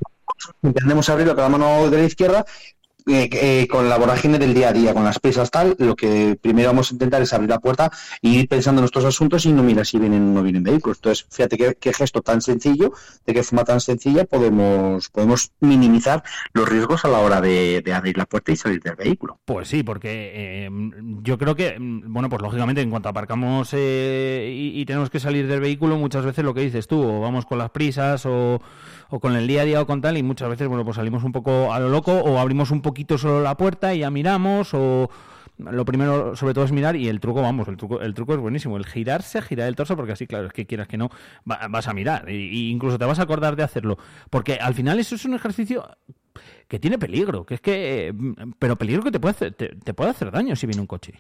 [0.63, 2.45] intentamos abrirlo con la mano de la izquierda,
[3.09, 6.39] eh, eh, con la vorágine del día a día, con las prisas tal, lo que
[6.41, 7.91] primero vamos a intentar es abrir la puerta
[8.21, 10.99] y ir pensando en nuestros asuntos y no mirar si vienen o no vienen vehículos.
[10.99, 12.93] Entonces, fíjate qué, qué gesto tan sencillo,
[13.25, 18.19] de qué forma tan sencilla podemos, podemos minimizar los riesgos a la hora de, abrir
[18.19, 19.39] la puerta y salir del vehículo.
[19.45, 20.71] Pues sí, porque eh,
[21.23, 25.47] yo creo que, bueno, pues lógicamente en cuanto aparcamos eh, y, y tenemos que salir
[25.47, 28.61] del vehículo, muchas veces lo que dices tú, o vamos con las prisas o,
[29.11, 31.25] o con el día a día o con tal, y muchas veces, bueno, pues salimos
[31.25, 34.71] un poco a lo loco o abrimos un poquito solo la puerta y ya miramos
[34.75, 35.11] o...
[35.59, 38.39] Lo primero, sobre todo, es mirar y el truco, vamos, el truco, el truco es
[38.39, 38.77] buenísimo.
[38.77, 41.11] El girarse, girar el torso, porque así, claro, es que quieras que no,
[41.51, 42.31] va- vas a mirar.
[42.31, 43.99] Y incluso te vas a acordar de hacerlo.
[44.31, 45.85] Porque al final eso es un ejercicio
[46.69, 48.15] que tiene peligro, que es que, eh,
[48.59, 51.15] pero peligro que te puede hacer, te, te puede hacer daño si viene un coche.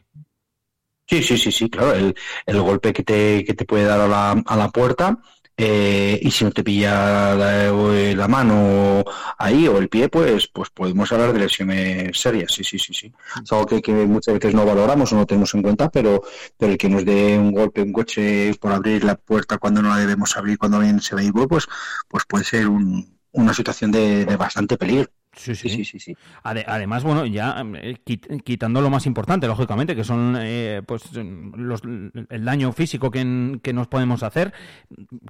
[1.07, 2.14] Sí, sí, sí, sí, claro, el,
[2.45, 5.18] el golpe que te, que te puede dar a la, a la puerta
[5.61, 9.04] eh, y si no te pilla la, eh, la mano
[9.38, 13.12] ahí o el pie, pues, pues podemos hablar de lesiones serias, sí, sí, sí, sí.
[13.44, 16.22] Es algo que, que muchas veces no valoramos o no tenemos en cuenta, pero,
[16.56, 19.88] pero el que nos dé un golpe un coche por abrir la puerta cuando no
[19.90, 21.66] la debemos abrir cuando viene ese vehículo, pues,
[22.09, 25.11] pues puede ser un- una situación de, de bastante peligro.
[25.39, 26.16] Sí, Sí, sí, sí, sí.
[26.43, 31.03] Ade- Además, bueno, ya eh, quit- quitando lo más importante, lógicamente, que son eh, pues
[31.14, 34.53] los, el daño físico que, que nos podemos hacer,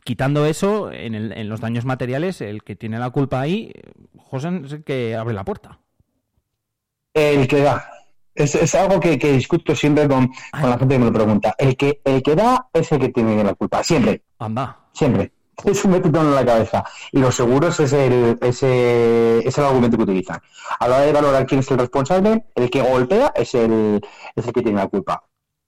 [0.04, 3.70] quitando eso, en, el- en los daños materiales, el que tiene la culpa ahí,
[4.16, 5.78] José, es el que abre la puerta.
[7.14, 7.90] El que da.
[8.34, 11.54] Es, es algo que, que discuto siempre con, con la gente que me lo pregunta.
[11.58, 13.82] El que, el que da es el que tiene la culpa.
[13.82, 14.78] Siempre, Anda.
[14.92, 15.32] siempre.
[15.64, 16.84] Eso me en la cabeza.
[17.10, 20.40] Y los seguros es el, ese, es el argumento que utilizan.
[20.78, 24.00] A la hora de valorar quién es el responsable, el que golpea es el,
[24.36, 25.24] es el que tiene la culpa.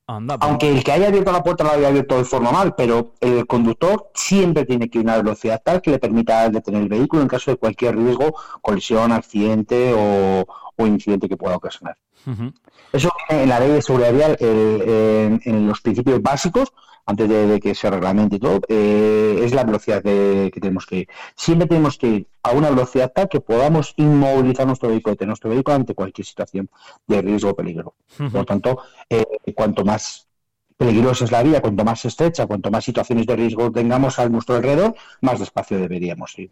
[0.07, 0.39] Anda.
[0.39, 3.15] pues, Aunque el que haya abierto la puerta la haya abierto de forma mal, pero
[3.21, 6.89] el conductor siempre tiene que ir a una velocidad tal que le permita detener el
[6.89, 11.97] vehículo en caso de cualquier riesgo, colisión, accidente o, o incidente que pueda ocasionar.
[12.27, 12.53] ujú.
[12.93, 16.73] Eso en la ley de seguridad vial, el- en, en los principios básicos,
[17.07, 20.87] antes de, de que se reglamente y todo, eh, es la velocidad que, que tenemos
[20.87, 21.09] que ir.
[21.35, 25.77] Siempre tenemos que ir a una velocidad tal que podamos inmovilizar nuestro vehículo, nuestro vehículo
[25.77, 26.69] ante cualquier situación
[27.07, 27.95] de riesgo o peligro.
[28.17, 28.79] Por lo tanto,
[29.09, 29.25] eh,
[29.55, 30.29] cuanto más
[30.77, 34.57] peligrosa es la vía, cuanto más estrecha, cuanto más situaciones de riesgo tengamos a nuestro
[34.57, 36.51] alrededor, más despacio deberíamos ir.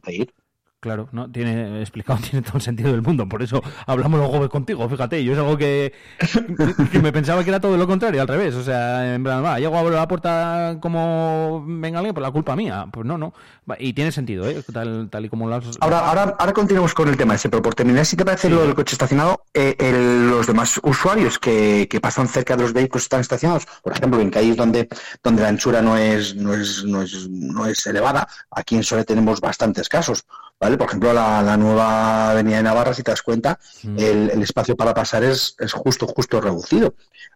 [0.81, 3.29] Claro, no tiene explicado, tiene todo el sentido del mundo.
[3.29, 5.25] Por eso hablamos luego contigo, fíjate.
[5.25, 5.93] Yo es algo que,
[6.93, 8.55] que me pensaba que era todo lo contrario, al revés.
[8.55, 12.31] O sea, en plan, va, llego a abrir la puerta como venga alguien por la
[12.31, 12.87] culpa mía.
[12.93, 13.35] Pues no, no.
[13.81, 14.63] Y tiene sentido, ¿eh?
[14.73, 15.65] Tal, tal y como lo has...
[15.81, 18.63] Ahora, ahora, ahora continuamos con el tema ese, pero por terminar, si te parece lo
[18.63, 23.03] del coche estacionado, eh, el- los demás usuarios que, que pasan cerca de los vehículos
[23.03, 24.89] que están estacionados, por ejemplo, en calles donde,
[25.25, 29.05] donde la anchura no es, no es, no es, no es elevada, aquí en Sole
[29.05, 30.25] tenemos bastantes casos,
[30.61, 30.68] ¿vale?
[30.77, 33.59] Por ejemplo, la, la nueva avenida de Navarra, si te das cuenta,
[33.97, 36.95] el, el espacio para pasar es, es justo, justo reducido.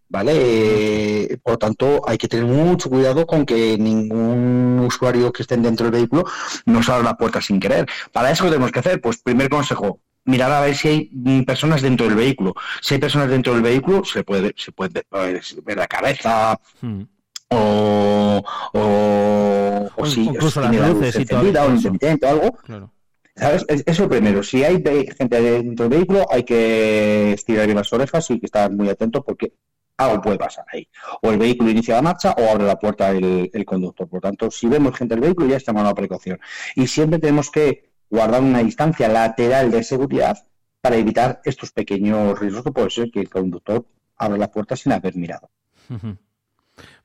[0.09, 0.33] ¿Vale?
[0.37, 5.57] Eh, por lo tanto, hay que tener mucho cuidado con que ningún usuario que esté
[5.57, 6.25] dentro del vehículo
[6.67, 7.87] no salga la puerta sin querer.
[8.13, 9.01] Para eso, ¿qué tenemos que hacer?
[9.01, 12.55] Pues, primer consejo, mirar a ver si hay mm, personas dentro del vehículo.
[12.83, 17.03] Si hay personas dentro del vehículo, se puede, se puede ver, la cabeza Mm.
[17.49, 18.43] o,
[18.75, 21.71] o, o O si incluso las luces encendida o
[22.29, 22.53] algo.
[22.65, 22.93] Claro.
[23.35, 23.65] ¿Sabes?
[23.69, 24.43] Es, es lo primero.
[24.43, 28.71] Si hay gente dentro del vehículo, hay que estirar bien las orejas y que estar
[28.71, 29.53] muy atento porque
[29.97, 30.89] algo puede pasar ahí.
[31.23, 34.09] O el vehículo inicia la marcha o abre la puerta el, conductor.
[34.09, 36.41] Por tanto, si vemos gente del vehículo, ya está a la precaución.
[36.77, 40.47] Y siempre tenemos que guardar una distancia lateral de seguridad
[40.81, 44.93] para evitar estos pequeños riesgos que puede ser que el conductor abra la puerta sin
[44.93, 45.51] haber mirado.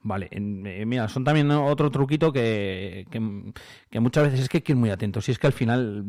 [0.04, 3.20] Vale, en- eh, mira, son también otro truquito que, que,
[3.90, 5.26] que muchas veces es que hay que ir muy atentos.
[5.26, 6.06] Si es que al final,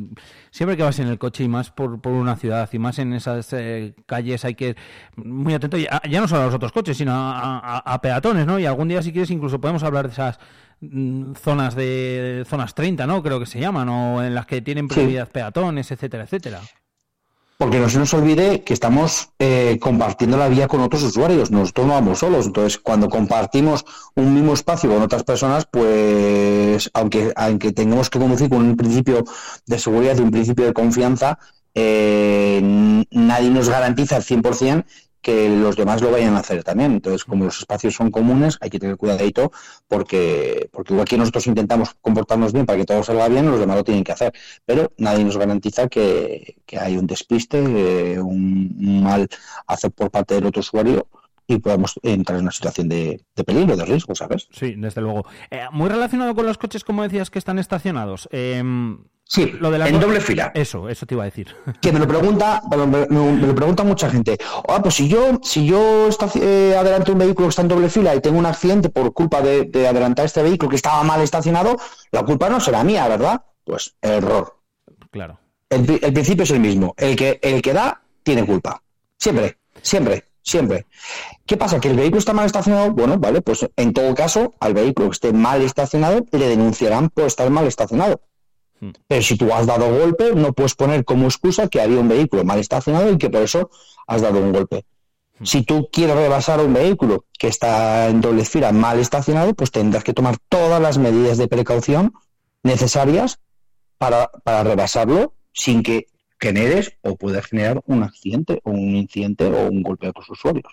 [0.51, 3.13] siempre que vas en el coche y más por, por una ciudad y más en
[3.15, 4.77] esas eh, calles, hay que ir
[5.17, 8.47] muy atento, ya, ya no solo a los otros coches, sino a, a- a peatones,
[8.47, 8.59] ¿no?
[8.59, 10.39] Y algún día, si quieres, incluso podemos hablar de esas
[10.81, 13.23] mm, zonas de zonas 30, ¿no?
[13.23, 14.95] Creo que se llaman, o en las que tienen Sí.
[14.95, 16.61] prioridad peatones, etcétera, etcétera.
[17.59, 21.89] Porque no se nos olvide que estamos eh, compartiendo la vía con otros usuarios, nosotros
[21.89, 22.47] no vamos solos.
[22.47, 23.85] Entonces, cuando compartimos
[24.15, 29.25] un mismo espacio con otras personas, pues aunque, aunque tengamos que conducir con un principio
[29.67, 31.41] de seguridad y un principio de confianza,
[31.75, 32.61] eh,
[33.11, 34.85] nadie nos garantiza al 100%
[35.29, 36.93] que los demás lo vayan a hacer también.
[36.93, 39.53] Entonces, como los espacios son comunes, hay que tener cuidadito
[39.87, 43.77] porque, porque igual que nosotros intentamos comportarnos bien para que todo salga bien, los demás
[43.77, 44.33] lo tienen que hacer.
[44.65, 49.29] Pero nadie nos garantiza que, que hay un despiste, eh, un, mal
[49.67, 51.09] hacer por parte del otro usuario
[51.47, 54.49] y podamos entrar en una situación de, de peligro, de riesgo, ¿sabes?
[54.51, 55.27] Sí, desde luego.
[55.51, 58.31] Eh, muy relacionado con los coches, como decías, que están estacionados.
[58.33, 58.99] Em,
[59.31, 60.53] Sí, lo de la en doble fila.
[60.55, 61.55] Eso, eso te iba a decir.
[61.83, 65.39] que me lo pregunta me, me- me lo pregunta mucha gente ah pues si yo
[65.43, 68.89] si yo eh, adelanto un vehículo que está en doble fila y tengo un accidente
[68.89, 71.77] por culpa de, de adelantar este vehículo que estaba mal estacionado
[72.11, 74.57] la culpa no será mía verdad pues error
[75.11, 75.39] Claro.
[75.69, 78.83] el, el principio es el mismo el que el que da tiene culpa
[79.19, 80.87] siempre siempre siempre
[81.45, 81.81] ¿Qué pasa?
[81.81, 82.93] ¿Que el vehículo está mal estacionado?
[82.93, 87.25] Bueno, vale, pues en todo caso, al vehículo que esté mal estacionado, le denunciarán por
[87.25, 88.21] estar mal estacionado.
[88.81, 88.91] Hmm.
[89.07, 92.45] Pero si tú has dado golpe, no puedes poner como excusa que había un vehículo
[92.45, 93.71] mal estacionado y que por eso
[94.07, 94.85] has dado un golpe.
[95.43, 100.03] Si tú quieres rebasar un vehículo que está en doble fila mal estacionado, pues tendrás
[100.03, 102.13] que tomar todas las medidas de precaución
[102.65, 103.39] necesarias
[103.99, 106.09] para, para rebasarlo sin que
[106.41, 110.73] generes o puedas generar un accidente o un incidente o un golpe a otros usuarios.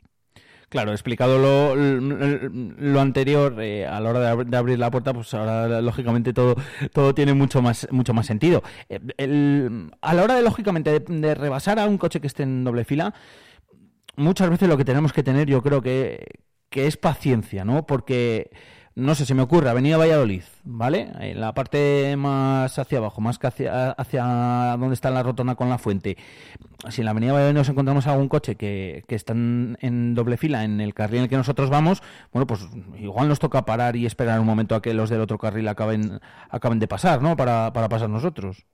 [0.70, 5.14] Claro, explicado lo, lo- anterior eh, a la hora de, abri- de abrir la puerta,
[5.14, 6.56] pues ahora lógicamente todo,
[6.92, 8.64] todo tiene mucho más, mucho más sentido.
[8.90, 9.70] Eh,
[10.02, 12.84] a la hora de lógicamente de, de rebasar a un coche que esté en doble
[12.84, 13.14] fila,
[14.16, 16.26] muchas veces lo que tenemos que tener yo creo que,
[16.70, 17.86] que es paciencia, ¿no?
[17.86, 18.50] Porque,
[18.96, 21.12] no sé, se me ocurre, Avenida Valladolid, ¿vale?
[21.20, 24.24] En la parte más hacia abajo, más que hacia, hacia
[24.80, 26.18] donde está la rotonda con la fuente.
[26.90, 30.38] Si en la Avenida Valladolid nos encontramos algún coche que, que está en, en doble
[30.38, 32.68] fila en el carril en el que nosotros vamos, bueno, pues
[32.98, 36.22] igual nos toca parar y esperar un momento a que los del otro carril acaben,
[36.50, 37.36] acaben de pasar, ¿no?
[37.36, 38.66] Para, para pasar nosotros.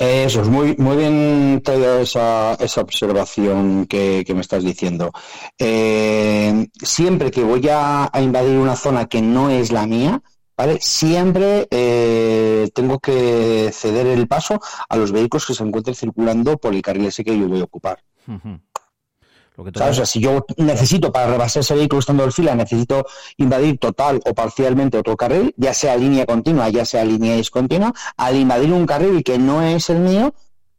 [0.00, 5.12] Eso es muy, muy bien traído esa, esa observación que, que me estás diciendo.
[5.58, 10.22] Eh, siempre que voy a, a invadir una zona que no es la mía,
[10.56, 10.78] ¿vale?
[10.80, 16.74] Siempre eh, tengo que ceder el paso a los vehículos que se encuentren circulando por
[16.74, 18.02] el carril ese que yo voy a ocupar.
[19.60, 19.92] Lo que ¿Sabes?
[19.92, 23.04] O sea, si yo necesito para rebasar ese vehículo estando en fila, necesito
[23.36, 28.36] invadir total o parcialmente otro carril, ya sea línea continua, ya sea línea discontinua, al
[28.36, 30.32] invadir un carril que no es el mío,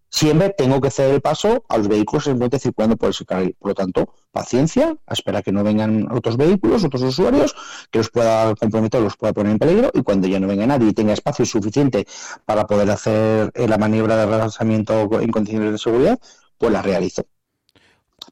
[0.09, 3.23] siempre tengo que ceder el paso a los vehículos que se encuentren circulando por ese
[3.23, 3.55] carril.
[3.59, 7.55] Por lo tanto, paciencia, a esperar que no vengan otros vehículos, otros usuarios,
[7.91, 10.89] que los pueda comprometer, los pueda poner en peligro, y cuando ya no venga nadie
[10.89, 12.07] y tenga espacio suficiente
[12.45, 16.19] para poder hacer eh, la maniobra de rebasamiento en condiciones de seguridad,
[16.57, 17.25] pues la realizo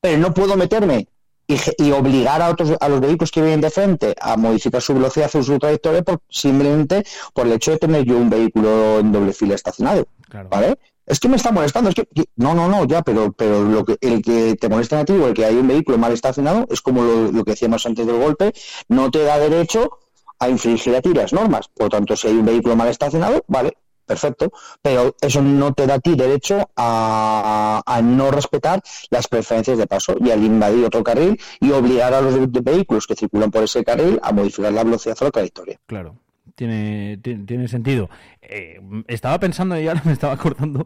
[0.01, 1.07] pero no puedo meterme
[1.47, 4.93] y, y obligar a otros a los vehículos que vienen de frente a modificar su
[4.93, 9.11] velocidad o su trayectoria por, simplemente por el hecho de tener yo un vehículo en
[9.11, 10.49] doble fila estacionado, Claro.
[10.49, 10.77] ¿vale?
[11.07, 13.97] Es que me está molestando, es que no, no, no, ya, pero pero lo que
[14.01, 16.81] el que te molesta a ti o el que hay un vehículo mal estacionado es
[16.81, 18.53] como lo, lo que decíamos antes del golpe,
[18.89, 19.89] no te da derecho
[20.37, 21.67] a infringir a ti las normas.
[21.67, 23.75] Por tanto, si hay un vehículo mal estacionado, vale,
[24.09, 24.51] perfecto,
[24.81, 28.81] pero eso no te da a ti derecho a, no respetar
[29.11, 33.05] las preferencias de paso y al invadir otro carril y obligar a los ve- vehículos
[33.05, 35.79] que circulan por ese carril a modificar la velocidad o la trayectoria.
[35.85, 36.15] Claro,
[36.55, 38.09] tiene, tiene, tiene sentido.
[38.41, 40.83] Eh, estaba pensando y ahora me estaba acordando,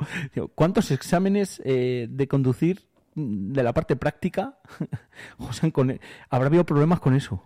[0.53, 2.82] ¿cuántos exámenes eh, de conducir
[3.15, 4.57] mm, de la parte práctica
[5.38, 5.71] José,
[6.30, 7.41] habrá habido problemas con eso?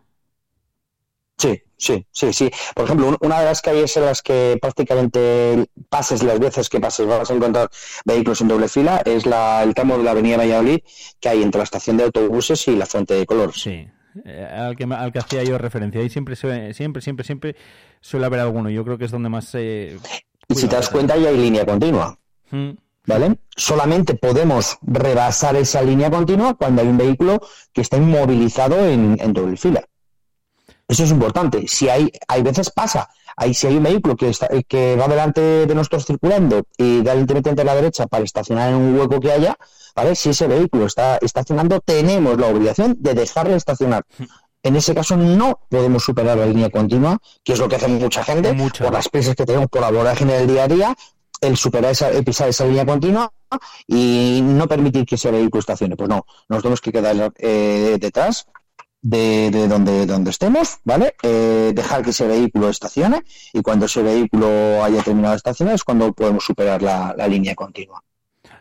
[1.38, 2.50] Sí, sí, sí, sí.
[2.76, 6.80] Por ejemplo, un- una de las calles en las que prácticamente pases las veces que
[6.80, 7.70] pases vas a encontrar
[8.06, 10.80] vehículos en doble fila es la, el tramo de la avenida Valladolid
[11.20, 13.54] que hay entre la estación de autobuses y la fuente de color.
[13.54, 13.88] Sí,
[14.26, 16.02] eh, al, que, al que hacía yo referencia.
[16.02, 17.56] Ahí siempre, se- siempre, siempre, siempre
[18.02, 18.70] suele haber alguno.
[18.72, 19.54] Yo creo que es donde más...
[19.54, 19.98] eh,
[20.48, 22.18] Y si te das cuenta ya hay línea continua.
[22.50, 22.70] mm,
[23.06, 23.38] ¿Vale?
[23.56, 27.40] Solamente podemos rebasar esa línea continua cuando hay un vehículo
[27.72, 29.84] que está inmovilizado en, en doble fila.
[30.88, 31.68] Eso es importante.
[31.68, 35.42] Si hay, hay veces pasa, hay, si hay un vehículo que, está, que va delante
[35.66, 39.20] de nosotros circulando y da el intermitente a la derecha para estacionar en un hueco
[39.20, 39.58] que haya,
[39.96, 40.16] ¿vale?
[40.16, 44.06] Si ese vehículo está estacionando, tenemos la obligación de dejarle estacionar.
[44.64, 48.24] En ese caso no podemos superar la línea continua, que es lo que hace mucha
[48.24, 48.86] gente, Mucha.
[48.86, 50.96] por las prisas que tenemos por la vorágine del día a día,
[51.42, 53.32] el superar esa, el pisar esa línea continua
[53.86, 55.96] y no permitir que ese vehículo estacione.
[55.96, 58.48] Pues no, nos tenemos que quedar eh, detrás
[59.02, 61.14] de, de donde, donde estemos, ¿vale?
[61.24, 63.24] Eh, dejar que ese vehículo estacione
[63.54, 67.56] y cuando ese vehículo haya terminado de estacionar es cuando podemos superar la, la línea
[67.56, 68.04] continua.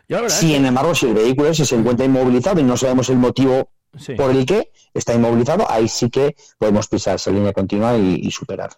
[0.07, 3.09] La es Sin que- embargo, si el vehículo ese se encuentra inmovilizado y no sabemos
[3.09, 4.13] el motivo Sí.
[4.13, 8.31] por el que está inmovilizado, ahí sí que podemos pisar esa línea continua y, y
[8.31, 8.69] superar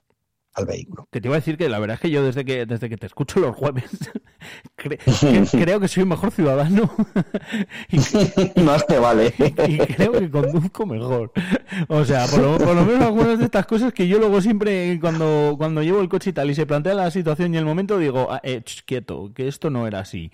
[0.60, 1.08] al vehículo.
[1.12, 2.98] Que te iba a decir que la verdad es que yo desde que desde que
[2.98, 3.86] te escucho los jueves
[4.78, 5.00] cre-
[5.52, 6.90] que- creo que soy mejor ciudadano
[8.56, 9.34] y, Más te vale.
[9.38, 11.32] y creo que conduzco mejor.
[11.88, 14.98] O sea, por lo, por lo menos algunas de estas cosas que yo luego siempre
[15.00, 17.98] cuando, cuando llevo el coche y tal y se plantea la situación y el momento
[17.98, 20.32] digo, ah, eh, ch, quieto, que esto no era así,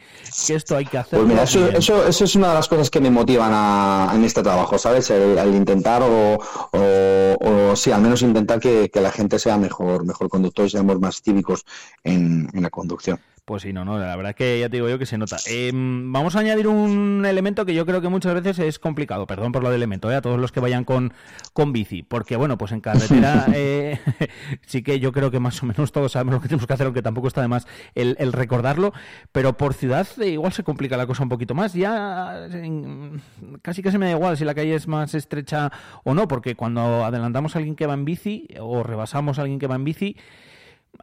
[0.48, 1.76] que esto hay que hacerlo Pues mira, eso, bien".
[1.78, 5.10] eso, eso es una de las cosas que me motivan a, en este trabajo, ¿sabes?
[5.10, 6.40] El, al intentar o,
[6.72, 10.70] o, o sí, al menos intentar que, que la gente sea mejor, mejor conductor y
[10.70, 11.66] seamos más cívicos
[12.04, 13.20] en, en la conducción.
[13.46, 15.38] Pues sí, no, no, la verdad es que ya te digo yo que se nota.
[15.48, 19.52] Eh, vamos a añadir un elemento que yo creo que muchas veces es complicado, perdón
[19.52, 21.14] por lo de elemento, eh, a todos los que vayan con,
[21.54, 24.00] con bici, porque bueno, pues en carretera eh,
[24.66, 26.88] sí que yo creo que más o menos todos sabemos lo que tenemos que hacer,
[26.88, 28.94] aunque tampoco está de más el, el recordarlo,
[29.32, 33.22] pero por ciudad eh, igual se complica la cosa un poquito más, ya en-
[33.62, 35.72] casi casi me da igual si la calle es más estrecha
[36.04, 39.60] o no, porque cuando adelantamos a alguien que va en bici o rebasamos a alguien
[39.60, 40.18] que va en bici,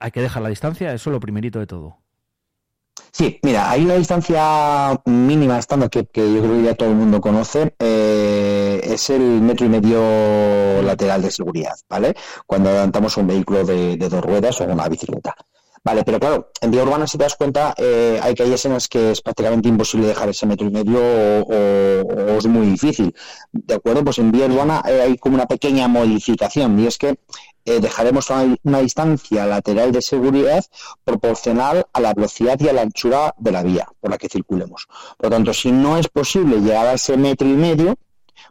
[0.01, 2.02] hay que dejar la distancia, eso es lo primerito de todo.
[3.15, 6.95] Sí, mira, hay una distancia mínima estándar que, que yo creo que ya todo el
[6.97, 12.15] mundo conoce, eh, es el metro y medio lateral de seguridad, ¿vale?
[12.47, 15.35] Cuando adelantamos un vehículo de, de dos ruedas o una bicicleta.
[15.85, 18.87] Vale, pero claro, en vía urbana, si te das cuenta, eh, hay calles en las
[18.87, 23.13] que es prácticamente imposible dejar ese metro y medio o, es muy difícil.
[23.51, 24.05] ¿De acuerdo?
[24.05, 27.19] Pues en vía urbana eh, hay como una pequeña modificación y es que
[27.65, 30.65] eh, dejaremos una, una distancia lateral de seguridad
[31.05, 34.87] proporcional a la velocidad y a la anchura de la vía por la que circulemos.
[35.17, 37.97] Por lo tanto, si no es posible llegar a ese metro y medio,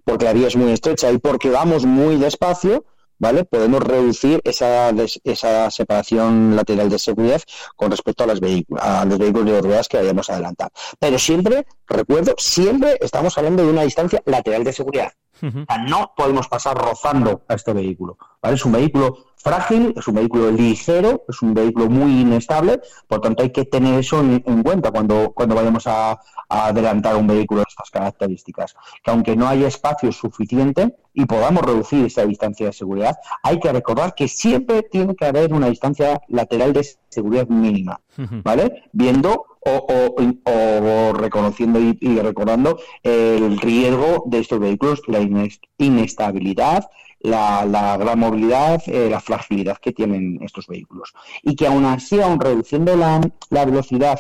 [0.04, 2.84] porque la vía es muy estrecha y porque vamos muy despacio,
[3.22, 3.46] ¿vale?
[3.46, 4.92] Podemos reducir esa,
[5.24, 7.42] esa separación lateral de seguridad
[7.76, 8.40] con respecto a, las
[8.80, 10.72] a los vehículos de ruedas que vayamos a adelantar.
[11.00, 15.14] Pero siempre, recuerdo, siempre estamos hablando de una distancia lateral de seguridad.
[15.44, 18.18] O sea, no podemos pasar rozando a este vehículo.
[18.42, 18.56] ¿vale?
[18.56, 23.44] Es un vehículo frágil, es un vehículo ligero, es un vehículo muy inestable, por tanto
[23.44, 26.12] hay que tener eso en, en cuenta cuando, cuando vayamos a,
[26.50, 28.76] a adelantar un vehículo de estas características.
[29.04, 33.72] Que aunque no haya espacio suficiente y podamos reducir esa distancia de seguridad, hay que
[33.72, 38.00] recordar que siempre tiene que haber una distancia lateral de seguridad mínima.
[38.44, 38.84] ¿vale?
[38.92, 45.60] Viendo o, o- o reconociendo y, y recordando el riesgo de estos vehículos, la ines-
[45.78, 46.90] inestabilidad,
[47.24, 51.14] la, la gran movilidad, eh, la fragilidad que tienen estos vehículos.
[51.44, 54.20] Y que aún así, aún reduciendo la, la velocidad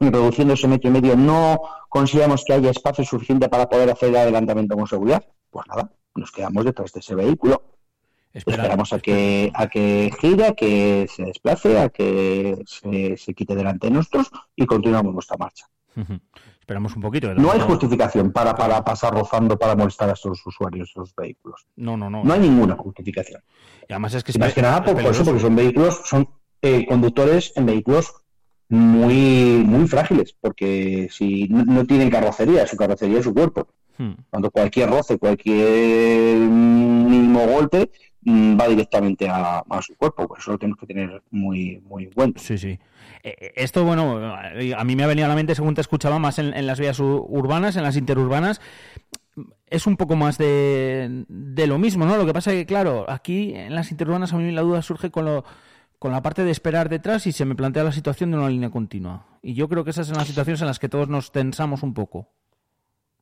[0.00, 4.08] y reduciendo ese metro y medio, no consideramos que haya espacio suficiente para poder hacer
[4.08, 7.62] el adelantamiento con seguridad, pues nada, nos quedamos detrás de ese vehículo.
[8.32, 13.32] Espera, Esperamos a que, a que gire, a que se desplace, a que se, se
[13.32, 15.68] quite delante de nosotros y continuamos nuestra marcha.
[16.64, 17.34] Esperamos un poquito.
[17.34, 21.66] No hay justificación para, para pasar rozando para molestar a estos usuarios, estos vehículos.
[21.76, 22.24] No, no, no.
[22.24, 23.42] No hay ninguna justificación.
[23.86, 26.26] Y además es que más es que nada por, por eso, porque son vehículos, son
[26.62, 28.14] eh, conductores en vehículos
[28.70, 33.68] muy, muy frágiles, porque si no, no tienen carrocería, su carrocería es su cuerpo.
[33.98, 34.12] Hmm.
[34.30, 37.90] Cuando cualquier roce, cualquier mínimo golpe
[38.22, 42.04] mm, va directamente a, a su cuerpo, por eso lo tenemos que tener muy, muy
[42.04, 42.40] en cuenta.
[42.40, 42.78] Sí, sí.
[43.24, 46.38] Eh, Esto, bueno, a mí me ha venido a la mente según te escuchaba más
[46.38, 48.60] en, las vías urbanas, en las interurbanas.
[49.66, 52.16] Es un poco más de, de lo mismo, ¿no?
[52.16, 55.10] Lo que pasa es que, claro, aquí en las interurbanas a mí la duda surge
[55.10, 55.44] con, lo,
[55.98, 58.70] con la parte de esperar detrás y se me plantea la situación de una línea
[58.70, 59.26] continua.
[59.42, 61.94] Y yo creo que esas son las situaciones en las que todos nos tensamos un
[61.94, 62.28] poco.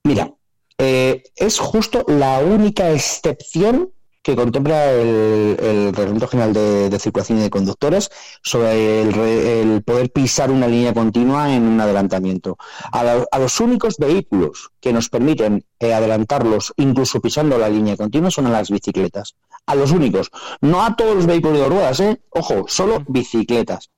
[0.04, 0.34] Mira,
[0.78, 3.92] eh, es justo la única excepción
[4.22, 8.10] que contempla el, el Reglamento General de, de Circulación y de Conductores
[8.42, 12.56] sobre el, el poder pisar una línea continua en un adelantamiento.
[12.92, 17.96] A, la- a los únicos vehículos que nos permiten eh, adelantarlos, incluso pisando la línea
[17.96, 19.34] continua, son a las bicicletas.
[19.66, 20.30] A los únicos.
[20.60, 22.20] No a todos los vehículos de ruedas, ¿eh?
[22.30, 23.90] Ojo, solo bicicletas.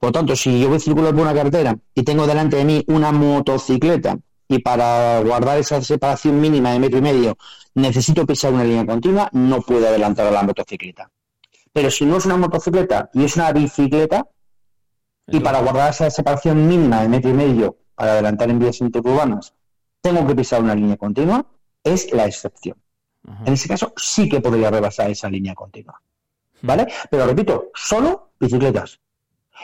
[0.00, 3.10] Por tanto, si yo voy circulando por una carretera y tengo delante de mí una
[3.12, 4.18] motocicleta
[4.48, 7.38] y para guardar esa separación mínima de metro y medio
[7.74, 11.10] necesito pisar una línea continua, no puedo adelantar a la motocicleta.
[11.72, 14.26] Pero si no es una motocicleta y es una bicicleta,
[15.26, 19.54] y para guardar esa separación mínima de metro y medio para adelantar en vías interurbanas,
[20.00, 21.46] tengo que pisar una línea continua,
[21.84, 22.76] es la excepción.
[23.26, 23.44] Ajá.
[23.44, 26.00] En ese caso sí que podría rebasar esa línea continua.
[26.62, 26.88] ¿Vale?
[27.10, 29.00] Pero repito, solo bicicletas.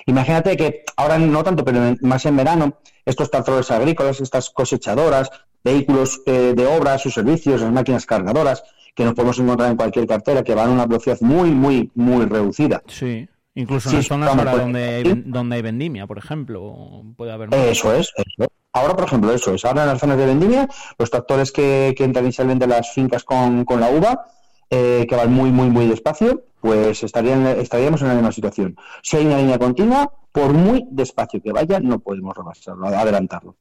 [0.07, 2.75] Imagínate que ahora no tanto, pero en- más en verano,
[3.05, 5.31] estos tractores agrícolas, estas cosechadoras,
[5.63, 8.63] vehículos eh, de obras o servicios, las máquinas cargadoras,
[8.95, 12.27] que nos podemos encontrar en cualquier cartera, que van a una velocidad muy, muy, muy
[12.27, 12.83] reducida.
[12.87, 13.29] Sí.
[13.57, 15.23] Incluso Sí, en las zonas vamos, pues, donde hay, sí.
[15.27, 17.55] donde hay vendimia, por ejemplo, puede haber.
[17.55, 18.49] Eso es, eso.
[18.73, 19.65] Ahora, por ejemplo, eso es.
[19.65, 20.69] Ahora en las zonas de vendimia,
[20.99, 24.27] los tractores que, que entran y salen de las fincas con, con la uva,
[24.71, 28.75] eh, que van muy, muy, muy despacio, pues estarían, estaríamos en la misma situación.
[29.03, 33.57] Si hay una línea continua, por muy despacio que vaya, no podemos rebasarlo, adelantarlo.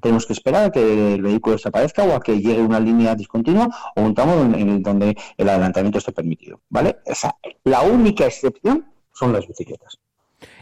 [0.00, 3.68] Tenemos que esperar a que el vehículo desaparezca o a que llegue una línea discontinua
[3.94, 6.60] o un tramo en, en donde el adelantamiento esté permitido.
[6.68, 6.96] ¿Vale?
[7.62, 9.98] La única excepción son las bicicletas.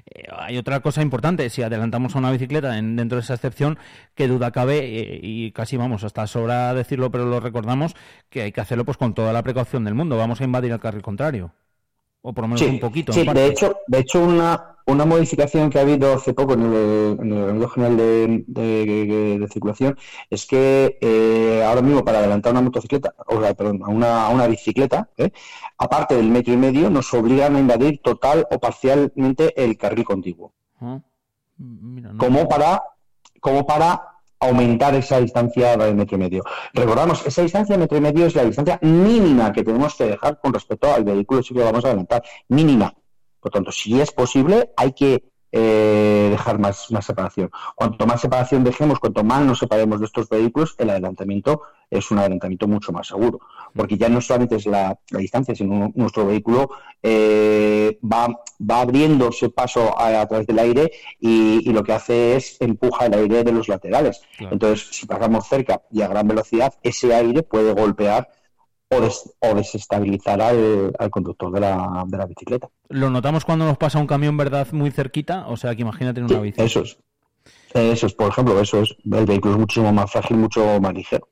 [0.05, 3.79] Eh, hay otra cosa importante, si adelantamos a una bicicleta en- dentro de esa excepción,
[4.15, 7.95] que duda cabe, eh, y casi vamos, hasta sobra decirlo, pero lo recordamos,
[8.29, 10.19] que hay que hacerlo pues con toda la precaución del mundo.
[10.19, 11.53] Vamos a invadir el carril contrario.
[12.29, 13.13] O por lo menos Sí, un poquito.
[13.13, 17.17] sí, de hecho, de hecho una, una modificación que ha habido hace poco en el,
[17.21, 19.97] en el Reglamento General de, de- de Circulación
[20.29, 24.49] es que eh, ahora mismo para adelantar una motocicleta, o sea, perdón, a una, una
[24.49, 25.31] bicicleta, ¿eh?
[25.79, 30.53] aparte del metro y medio, nos obligan a invadir total o parcialmente el carril contiguo,
[30.81, 30.99] Ah,
[31.59, 32.19] mira, no.
[32.19, 32.83] como para,
[33.41, 34.16] como para
[34.47, 36.45] aumentar esa distancia de metro y medio.
[36.73, 40.41] Recordamos, esa distancia de metro y medio es la distancia mínima que tenemos que dejar
[40.41, 42.23] con respecto al vehículo sí que vamos a adelantar.
[42.49, 42.95] Mínima.
[43.41, 45.23] Por tanto, si es posible, hay que
[45.59, 47.51] eh, dejar más, más separación.
[47.75, 52.19] Cuanto más separación dejemos, cuanto más nos separemos de estos vehículos, el adelantamiento es un
[52.19, 53.41] adelantamiento mucho más seguro.
[53.75, 56.69] Porque ya no solamente es la, la distancia, sino nuestro vehículo
[57.03, 58.29] eh, va,
[58.61, 60.91] va abriéndose paso a, a través del aire
[61.21, 64.21] y, y lo que hace es empuja el aire de los laterales.
[64.37, 64.53] Claro.
[64.53, 68.29] Entonces, si pasamos cerca y a gran velocidad, ese aire puede golpear
[68.89, 72.69] o, des- o desestabilizar al, al conductor de la, de la bicicleta.
[72.89, 74.69] Lo notamos cuando nos pasa un camión, ¿verdad?
[74.73, 75.47] Muy cerquita.
[75.49, 76.61] O sea, que imagínate en una bici.
[76.63, 76.99] Eso es.
[77.75, 78.95] Eso es, por ejemplo, eso es.
[79.05, 81.29] El vehículo es muchísimo más frágil, mucho más ligero.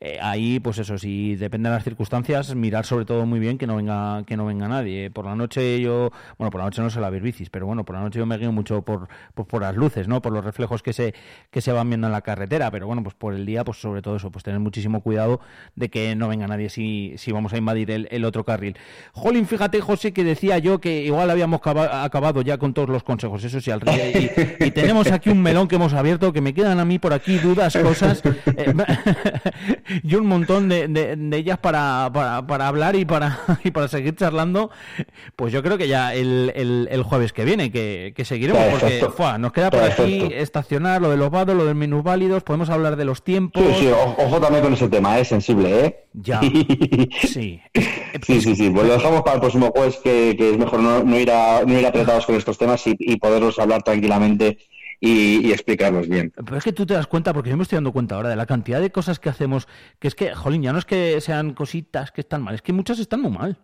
[0.00, 3.66] Eh, ahí, pues eso, si depende de las circunstancias, mirar sobre todo muy bien que
[3.66, 5.10] no venga que no venga nadie.
[5.10, 7.96] Por la noche yo, bueno, por la noche no suele haber bicis, pero bueno, por
[7.96, 10.22] la noche yo me guío mucho por, por, por las luces, ¿no?
[10.22, 11.14] Por los reflejos que se
[11.50, 14.02] que se van viendo en la carretera, pero bueno, pues por el día, pues sobre
[14.02, 15.40] todo eso, pues tener muchísimo cuidado
[15.74, 18.76] de que no venga nadie si, si vamos a invadir el, otro carril.
[19.12, 23.02] Jolín, fíjate, José, que decía yo que igual habíamos caba- acabado ya con todos los
[23.02, 24.30] consejos, eso sí, al rey.
[24.60, 27.12] Y, y tenemos aquí un melón que hemos abierto, que me quedan a mí por
[27.12, 28.22] aquí dudas, cosas.
[28.56, 28.74] eh,
[30.02, 33.88] y un montón de, de- de ellas para, para, para hablar y para, y para
[33.88, 34.70] seguir charlando,
[35.36, 39.00] pues yo creo que ya el, el, el jueves que viene, que, que seguiremos, porque
[39.38, 43.04] nos queda por aquí estacionar lo de los vados, lo del minusválidos, podemos hablar de
[43.04, 43.62] los tiempos.
[43.62, 46.04] Sí, sí, ojo también con ese tema, es sensible, ¿eh?
[46.14, 46.40] Ya,
[47.22, 47.60] sí.
[48.22, 48.70] Sí, sí, sí.
[48.70, 51.62] Pues lo dejamos para el próximo jueves, que, que es mejor no, no ir a,
[51.66, 54.58] no ir apretados con estos temas y, y poderlos hablar tranquilamente
[55.00, 56.32] y, y explicarlos bien.
[56.34, 58.36] Pero es que tú te das cuenta, porque yo me estoy dando cuenta ahora de
[58.36, 59.68] la cantidad de cosas que hacemos,
[59.98, 62.72] que es que, jolín, ya no es que sean cositas que están mal, es que
[62.72, 63.58] muchas están muy mal.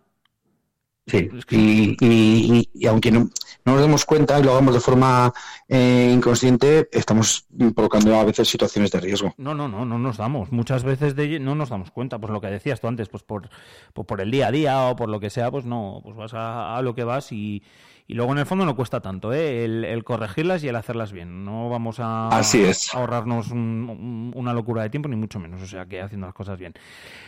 [1.04, 3.28] Sí, y, y- y- y aunque no,
[3.64, 5.32] no nos demos cuenta y lo hagamos de forma
[5.68, 9.34] eh, inconsciente, estamos provocando a veces situaciones de riesgo.
[9.36, 10.52] No, no, no, no nos damos.
[10.52, 12.20] Muchas veces de no nos damos cuenta.
[12.20, 13.50] Pues lo que decías tú antes, pues por,
[13.92, 16.34] pues por el día a día o por lo que sea, pues no, pues vas
[16.34, 17.64] a, a lo que vas y,
[18.12, 19.64] y luego en el fondo no cuesta tanto, ¿eh?
[19.64, 21.44] El, el corregirlas y el hacerlas bien.
[21.44, 22.94] No vamos a, Así es.
[22.94, 25.62] a ahorrarnos un- un- una locura de tiempo, ni mucho menos.
[25.62, 26.74] O sea que haciendo las cosas bien.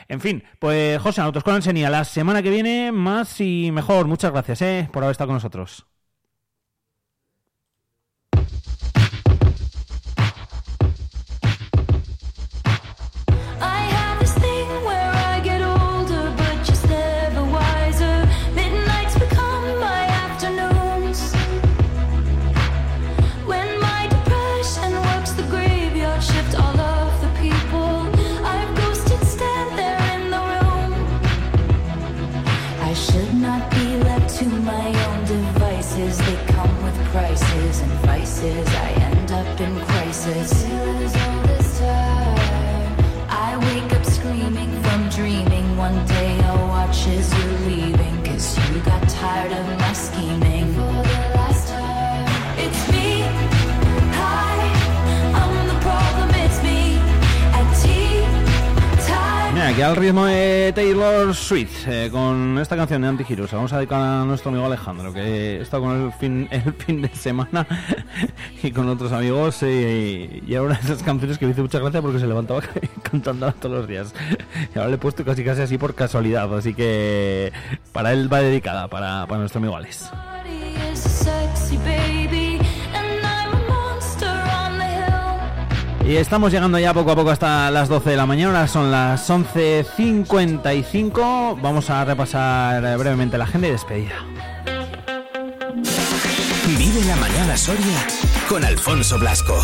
[0.09, 4.07] En fin, pues José, Autoescuela Enseña, la semana que viene más y mejor.
[4.07, 4.89] Muchas gracias, ¿eh?
[4.93, 5.87] Por haber estado con nosotros.
[50.05, 50.64] Scheming.
[59.75, 64.01] Aquí al ritmo de Taylor Swift, eh, con esta canción de Antigiros, vamos a dedicar
[64.01, 67.67] a nuestro amigo Alejandro, que está con el fin, el fin de semana
[68.63, 72.21] y con otros amigos, eh, y de esas canciones que me hizo mucha gracia porque
[72.21, 72.61] se levantaba
[73.03, 74.15] cantando todos los días.
[74.73, 77.53] Y ahora le he puesto casi casi así por casualidad, así que
[77.91, 80.09] para él va dedicada, para, para nuestro amigo Alex.
[86.07, 89.31] Y estamos llegando ya poco a poco hasta las 12 de la mañana, son las
[89.31, 91.59] 11.55.
[91.63, 94.17] Vamos a repasar eh, brevemente la agenda y despedida.
[96.77, 98.07] Vive la mañana Soria
[98.49, 99.57] con Alfonso Blasco.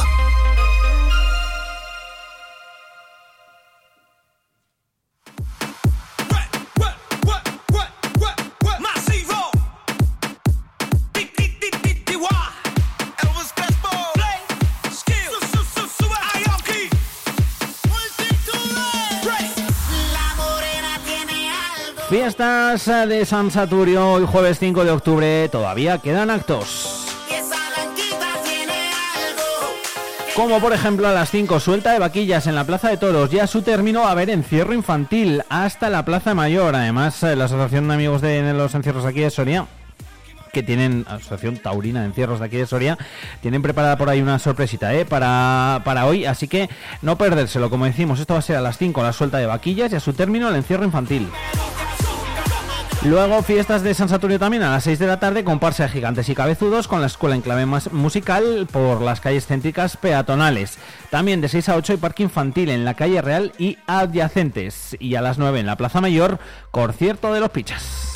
[22.41, 27.05] Fiestas de San Saturio, hoy jueves 5 de octubre, todavía quedan actos.
[30.34, 33.30] Como por ejemplo a las 5, suelta de vaquillas en la Plaza de Toros.
[33.30, 36.74] Ya su término a haber encierro infantil hasta la Plaza Mayor.
[36.74, 39.66] Además, eh, la Asociación de Amigos de los Encierros aquí de Soria
[40.51, 42.97] que tienen, Asociación Taurina de Encierros de aquí de Soria,
[43.43, 45.05] tienen preparada por ahí una sorpresita ¿eh?
[45.05, 46.70] para, para hoy, así que
[47.03, 49.93] no perdérselo, como decimos, esto va a ser a las 5 la suelta de vaquillas
[49.93, 51.28] y a su término el encierro infantil.
[53.03, 56.28] Luego fiestas de San Saturio también a las 6 de la tarde, comparsa de gigantes
[56.28, 60.76] y cabezudos con la escuela en clave musical por las calles céntricas peatonales.
[61.09, 64.98] También de 6 a 8 hay parque infantil en la calle Real y adyacentes.
[65.01, 66.40] Y a las 9 en la Plaza Mayor,
[66.70, 68.12] concierto de los pichas.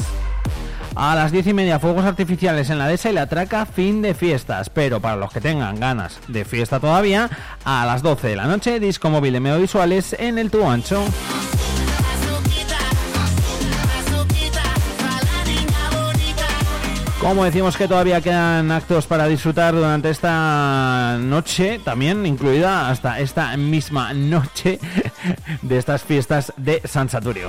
[0.95, 4.13] A las diez y media, fuegos artificiales en la dehesa y la traca, fin de
[4.13, 4.69] fiestas.
[4.69, 7.31] Pero para los que tengan ganas de fiesta todavía,
[7.65, 11.03] a las 12 de la noche, disco móvil de medio visuales en el tubo ancho.
[17.25, 23.57] Como decimos que todavía quedan actos para disfrutar durante esta noche, también incluida hasta esta
[23.57, 24.79] misma noche
[25.63, 27.49] de estas fiestas de San Saturio.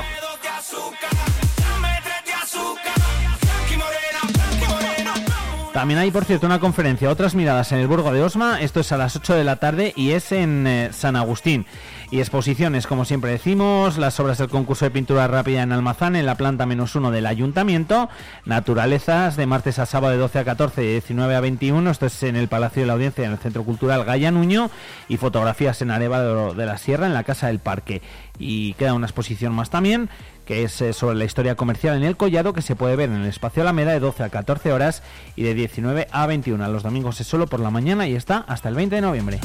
[5.73, 8.61] También hay, por cierto, una conferencia, otras miradas en el Burgo de Osma.
[8.61, 11.65] Esto es a las 8 de la tarde y es en eh, San Agustín.
[12.11, 16.25] Y exposiciones, como siempre decimos, las obras del concurso de pintura rápida en Almazán, en
[16.25, 18.09] la planta menos uno del ayuntamiento.
[18.45, 21.89] Naturalezas, de martes a sábado de 12 a 14 y de 19 a 21.
[21.89, 24.69] Esto es en el Palacio de la Audiencia, en el Centro Cultural Gaya Nuño.
[25.09, 28.01] Y fotografías en Areva de la Sierra, en la Casa del Parque.
[28.37, 30.09] Y queda una exposición más también
[30.45, 33.21] que es eh, sobre la historia comercial en el Collado, que se puede ver en
[33.21, 35.01] el espacio Alameda de 12 a 14 horas
[35.35, 36.67] y de 19 a 21.
[36.67, 39.39] Los domingos es solo por la mañana y está hasta el 20 de noviembre.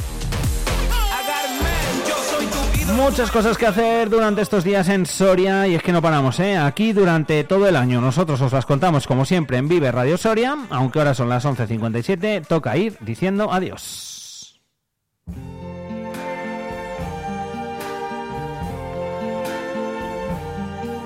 [2.97, 6.57] Muchas cosas que hacer durante estos días en Soria y es que no paramos, ¿eh?
[6.57, 10.57] Aquí durante todo el año nosotros os las contamos como siempre en Vive Radio Soria,
[10.70, 14.61] aunque ahora son las 11.57, toca ir diciendo adiós.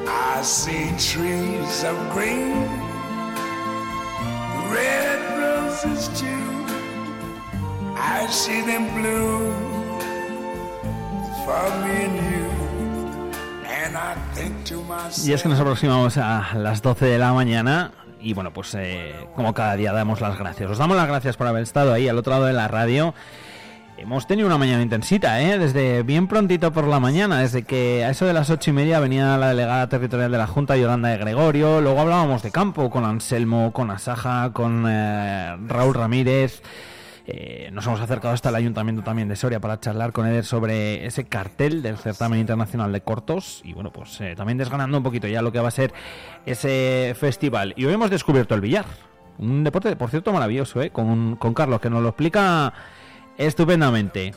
[0.06, 2.52] I see trees of green,
[4.70, 6.66] red roses too.
[7.96, 9.73] I see them blue
[15.24, 17.92] Y es que nos aproximamos a las 12 de la mañana
[18.24, 20.70] y bueno, pues eh, como cada día damos las gracias.
[20.70, 23.14] Os damos las gracias por haber estado ahí al otro lado de la radio.
[23.98, 25.58] Hemos tenido una mañana intensita, ¿eh?
[25.58, 28.98] Desde bien prontito por la mañana, desde que a eso de las ocho y media
[28.98, 33.04] venía la delegada territorial de la Junta, Yolanda de Gregorio, luego hablábamos de campo con
[33.04, 36.62] Anselmo, con Asaja, con eh, Raúl Ramírez,
[37.26, 41.06] eh, nos hemos acercado hasta el Ayuntamiento también de Soria para charlar con él sobre
[41.06, 45.26] ese cartel del certamen internacional de cortos y bueno, pues eh, también desganando un poquito
[45.26, 45.94] ya lo que va a ser
[46.44, 47.72] ese festival.
[47.76, 48.84] Y hoy hemos descubierto el billar,
[49.38, 50.90] un deporte, por cierto, maravilloso, ¿eh?
[50.90, 52.74] con, con Carlos, que nos lo explica
[53.38, 54.34] estupendamente.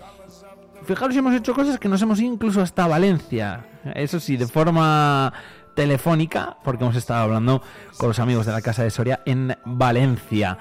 [0.85, 3.65] Fijaros hemos hecho cosas que nos hemos ido incluso hasta Valencia.
[3.95, 5.33] Eso sí, de forma
[5.75, 7.61] telefónica, porque hemos estado hablando
[7.97, 10.57] con los amigos de la Casa de Soria en Valencia.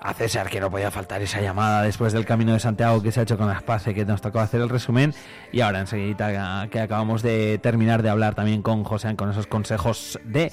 [0.00, 3.20] A César, que no podía faltar esa llamada después del Camino de Santiago que se
[3.20, 5.14] ha hecho con Aspace, que nos tocó hacer el resumen.
[5.52, 10.18] Y ahora enseguida que acabamos de terminar de hablar también con José con esos consejos
[10.24, 10.52] de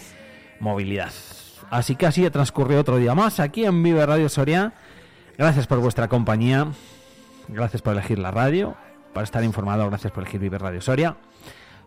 [0.59, 1.11] movilidad.
[1.69, 4.73] Así que así ha transcurrido otro día más aquí en Vive Radio Soria.
[5.37, 6.67] Gracias por vuestra compañía.
[7.47, 8.75] Gracias por elegir la radio,
[9.13, 11.17] para estar informado, gracias por elegir Vive Radio Soria.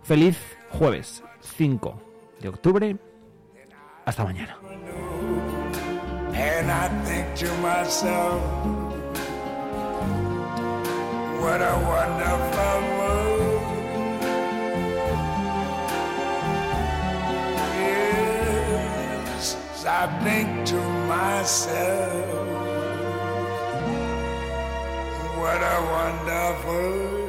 [0.03, 0.39] Feliz
[0.71, 2.03] jueves 5
[2.41, 2.97] de octubre.
[4.05, 4.57] Hasta mañana.
[6.39, 8.43] And I think to myself,
[11.41, 13.63] what a wonderful world.
[18.19, 19.57] Yes,
[19.87, 22.47] I think to myself,
[25.39, 27.26] what a wonderful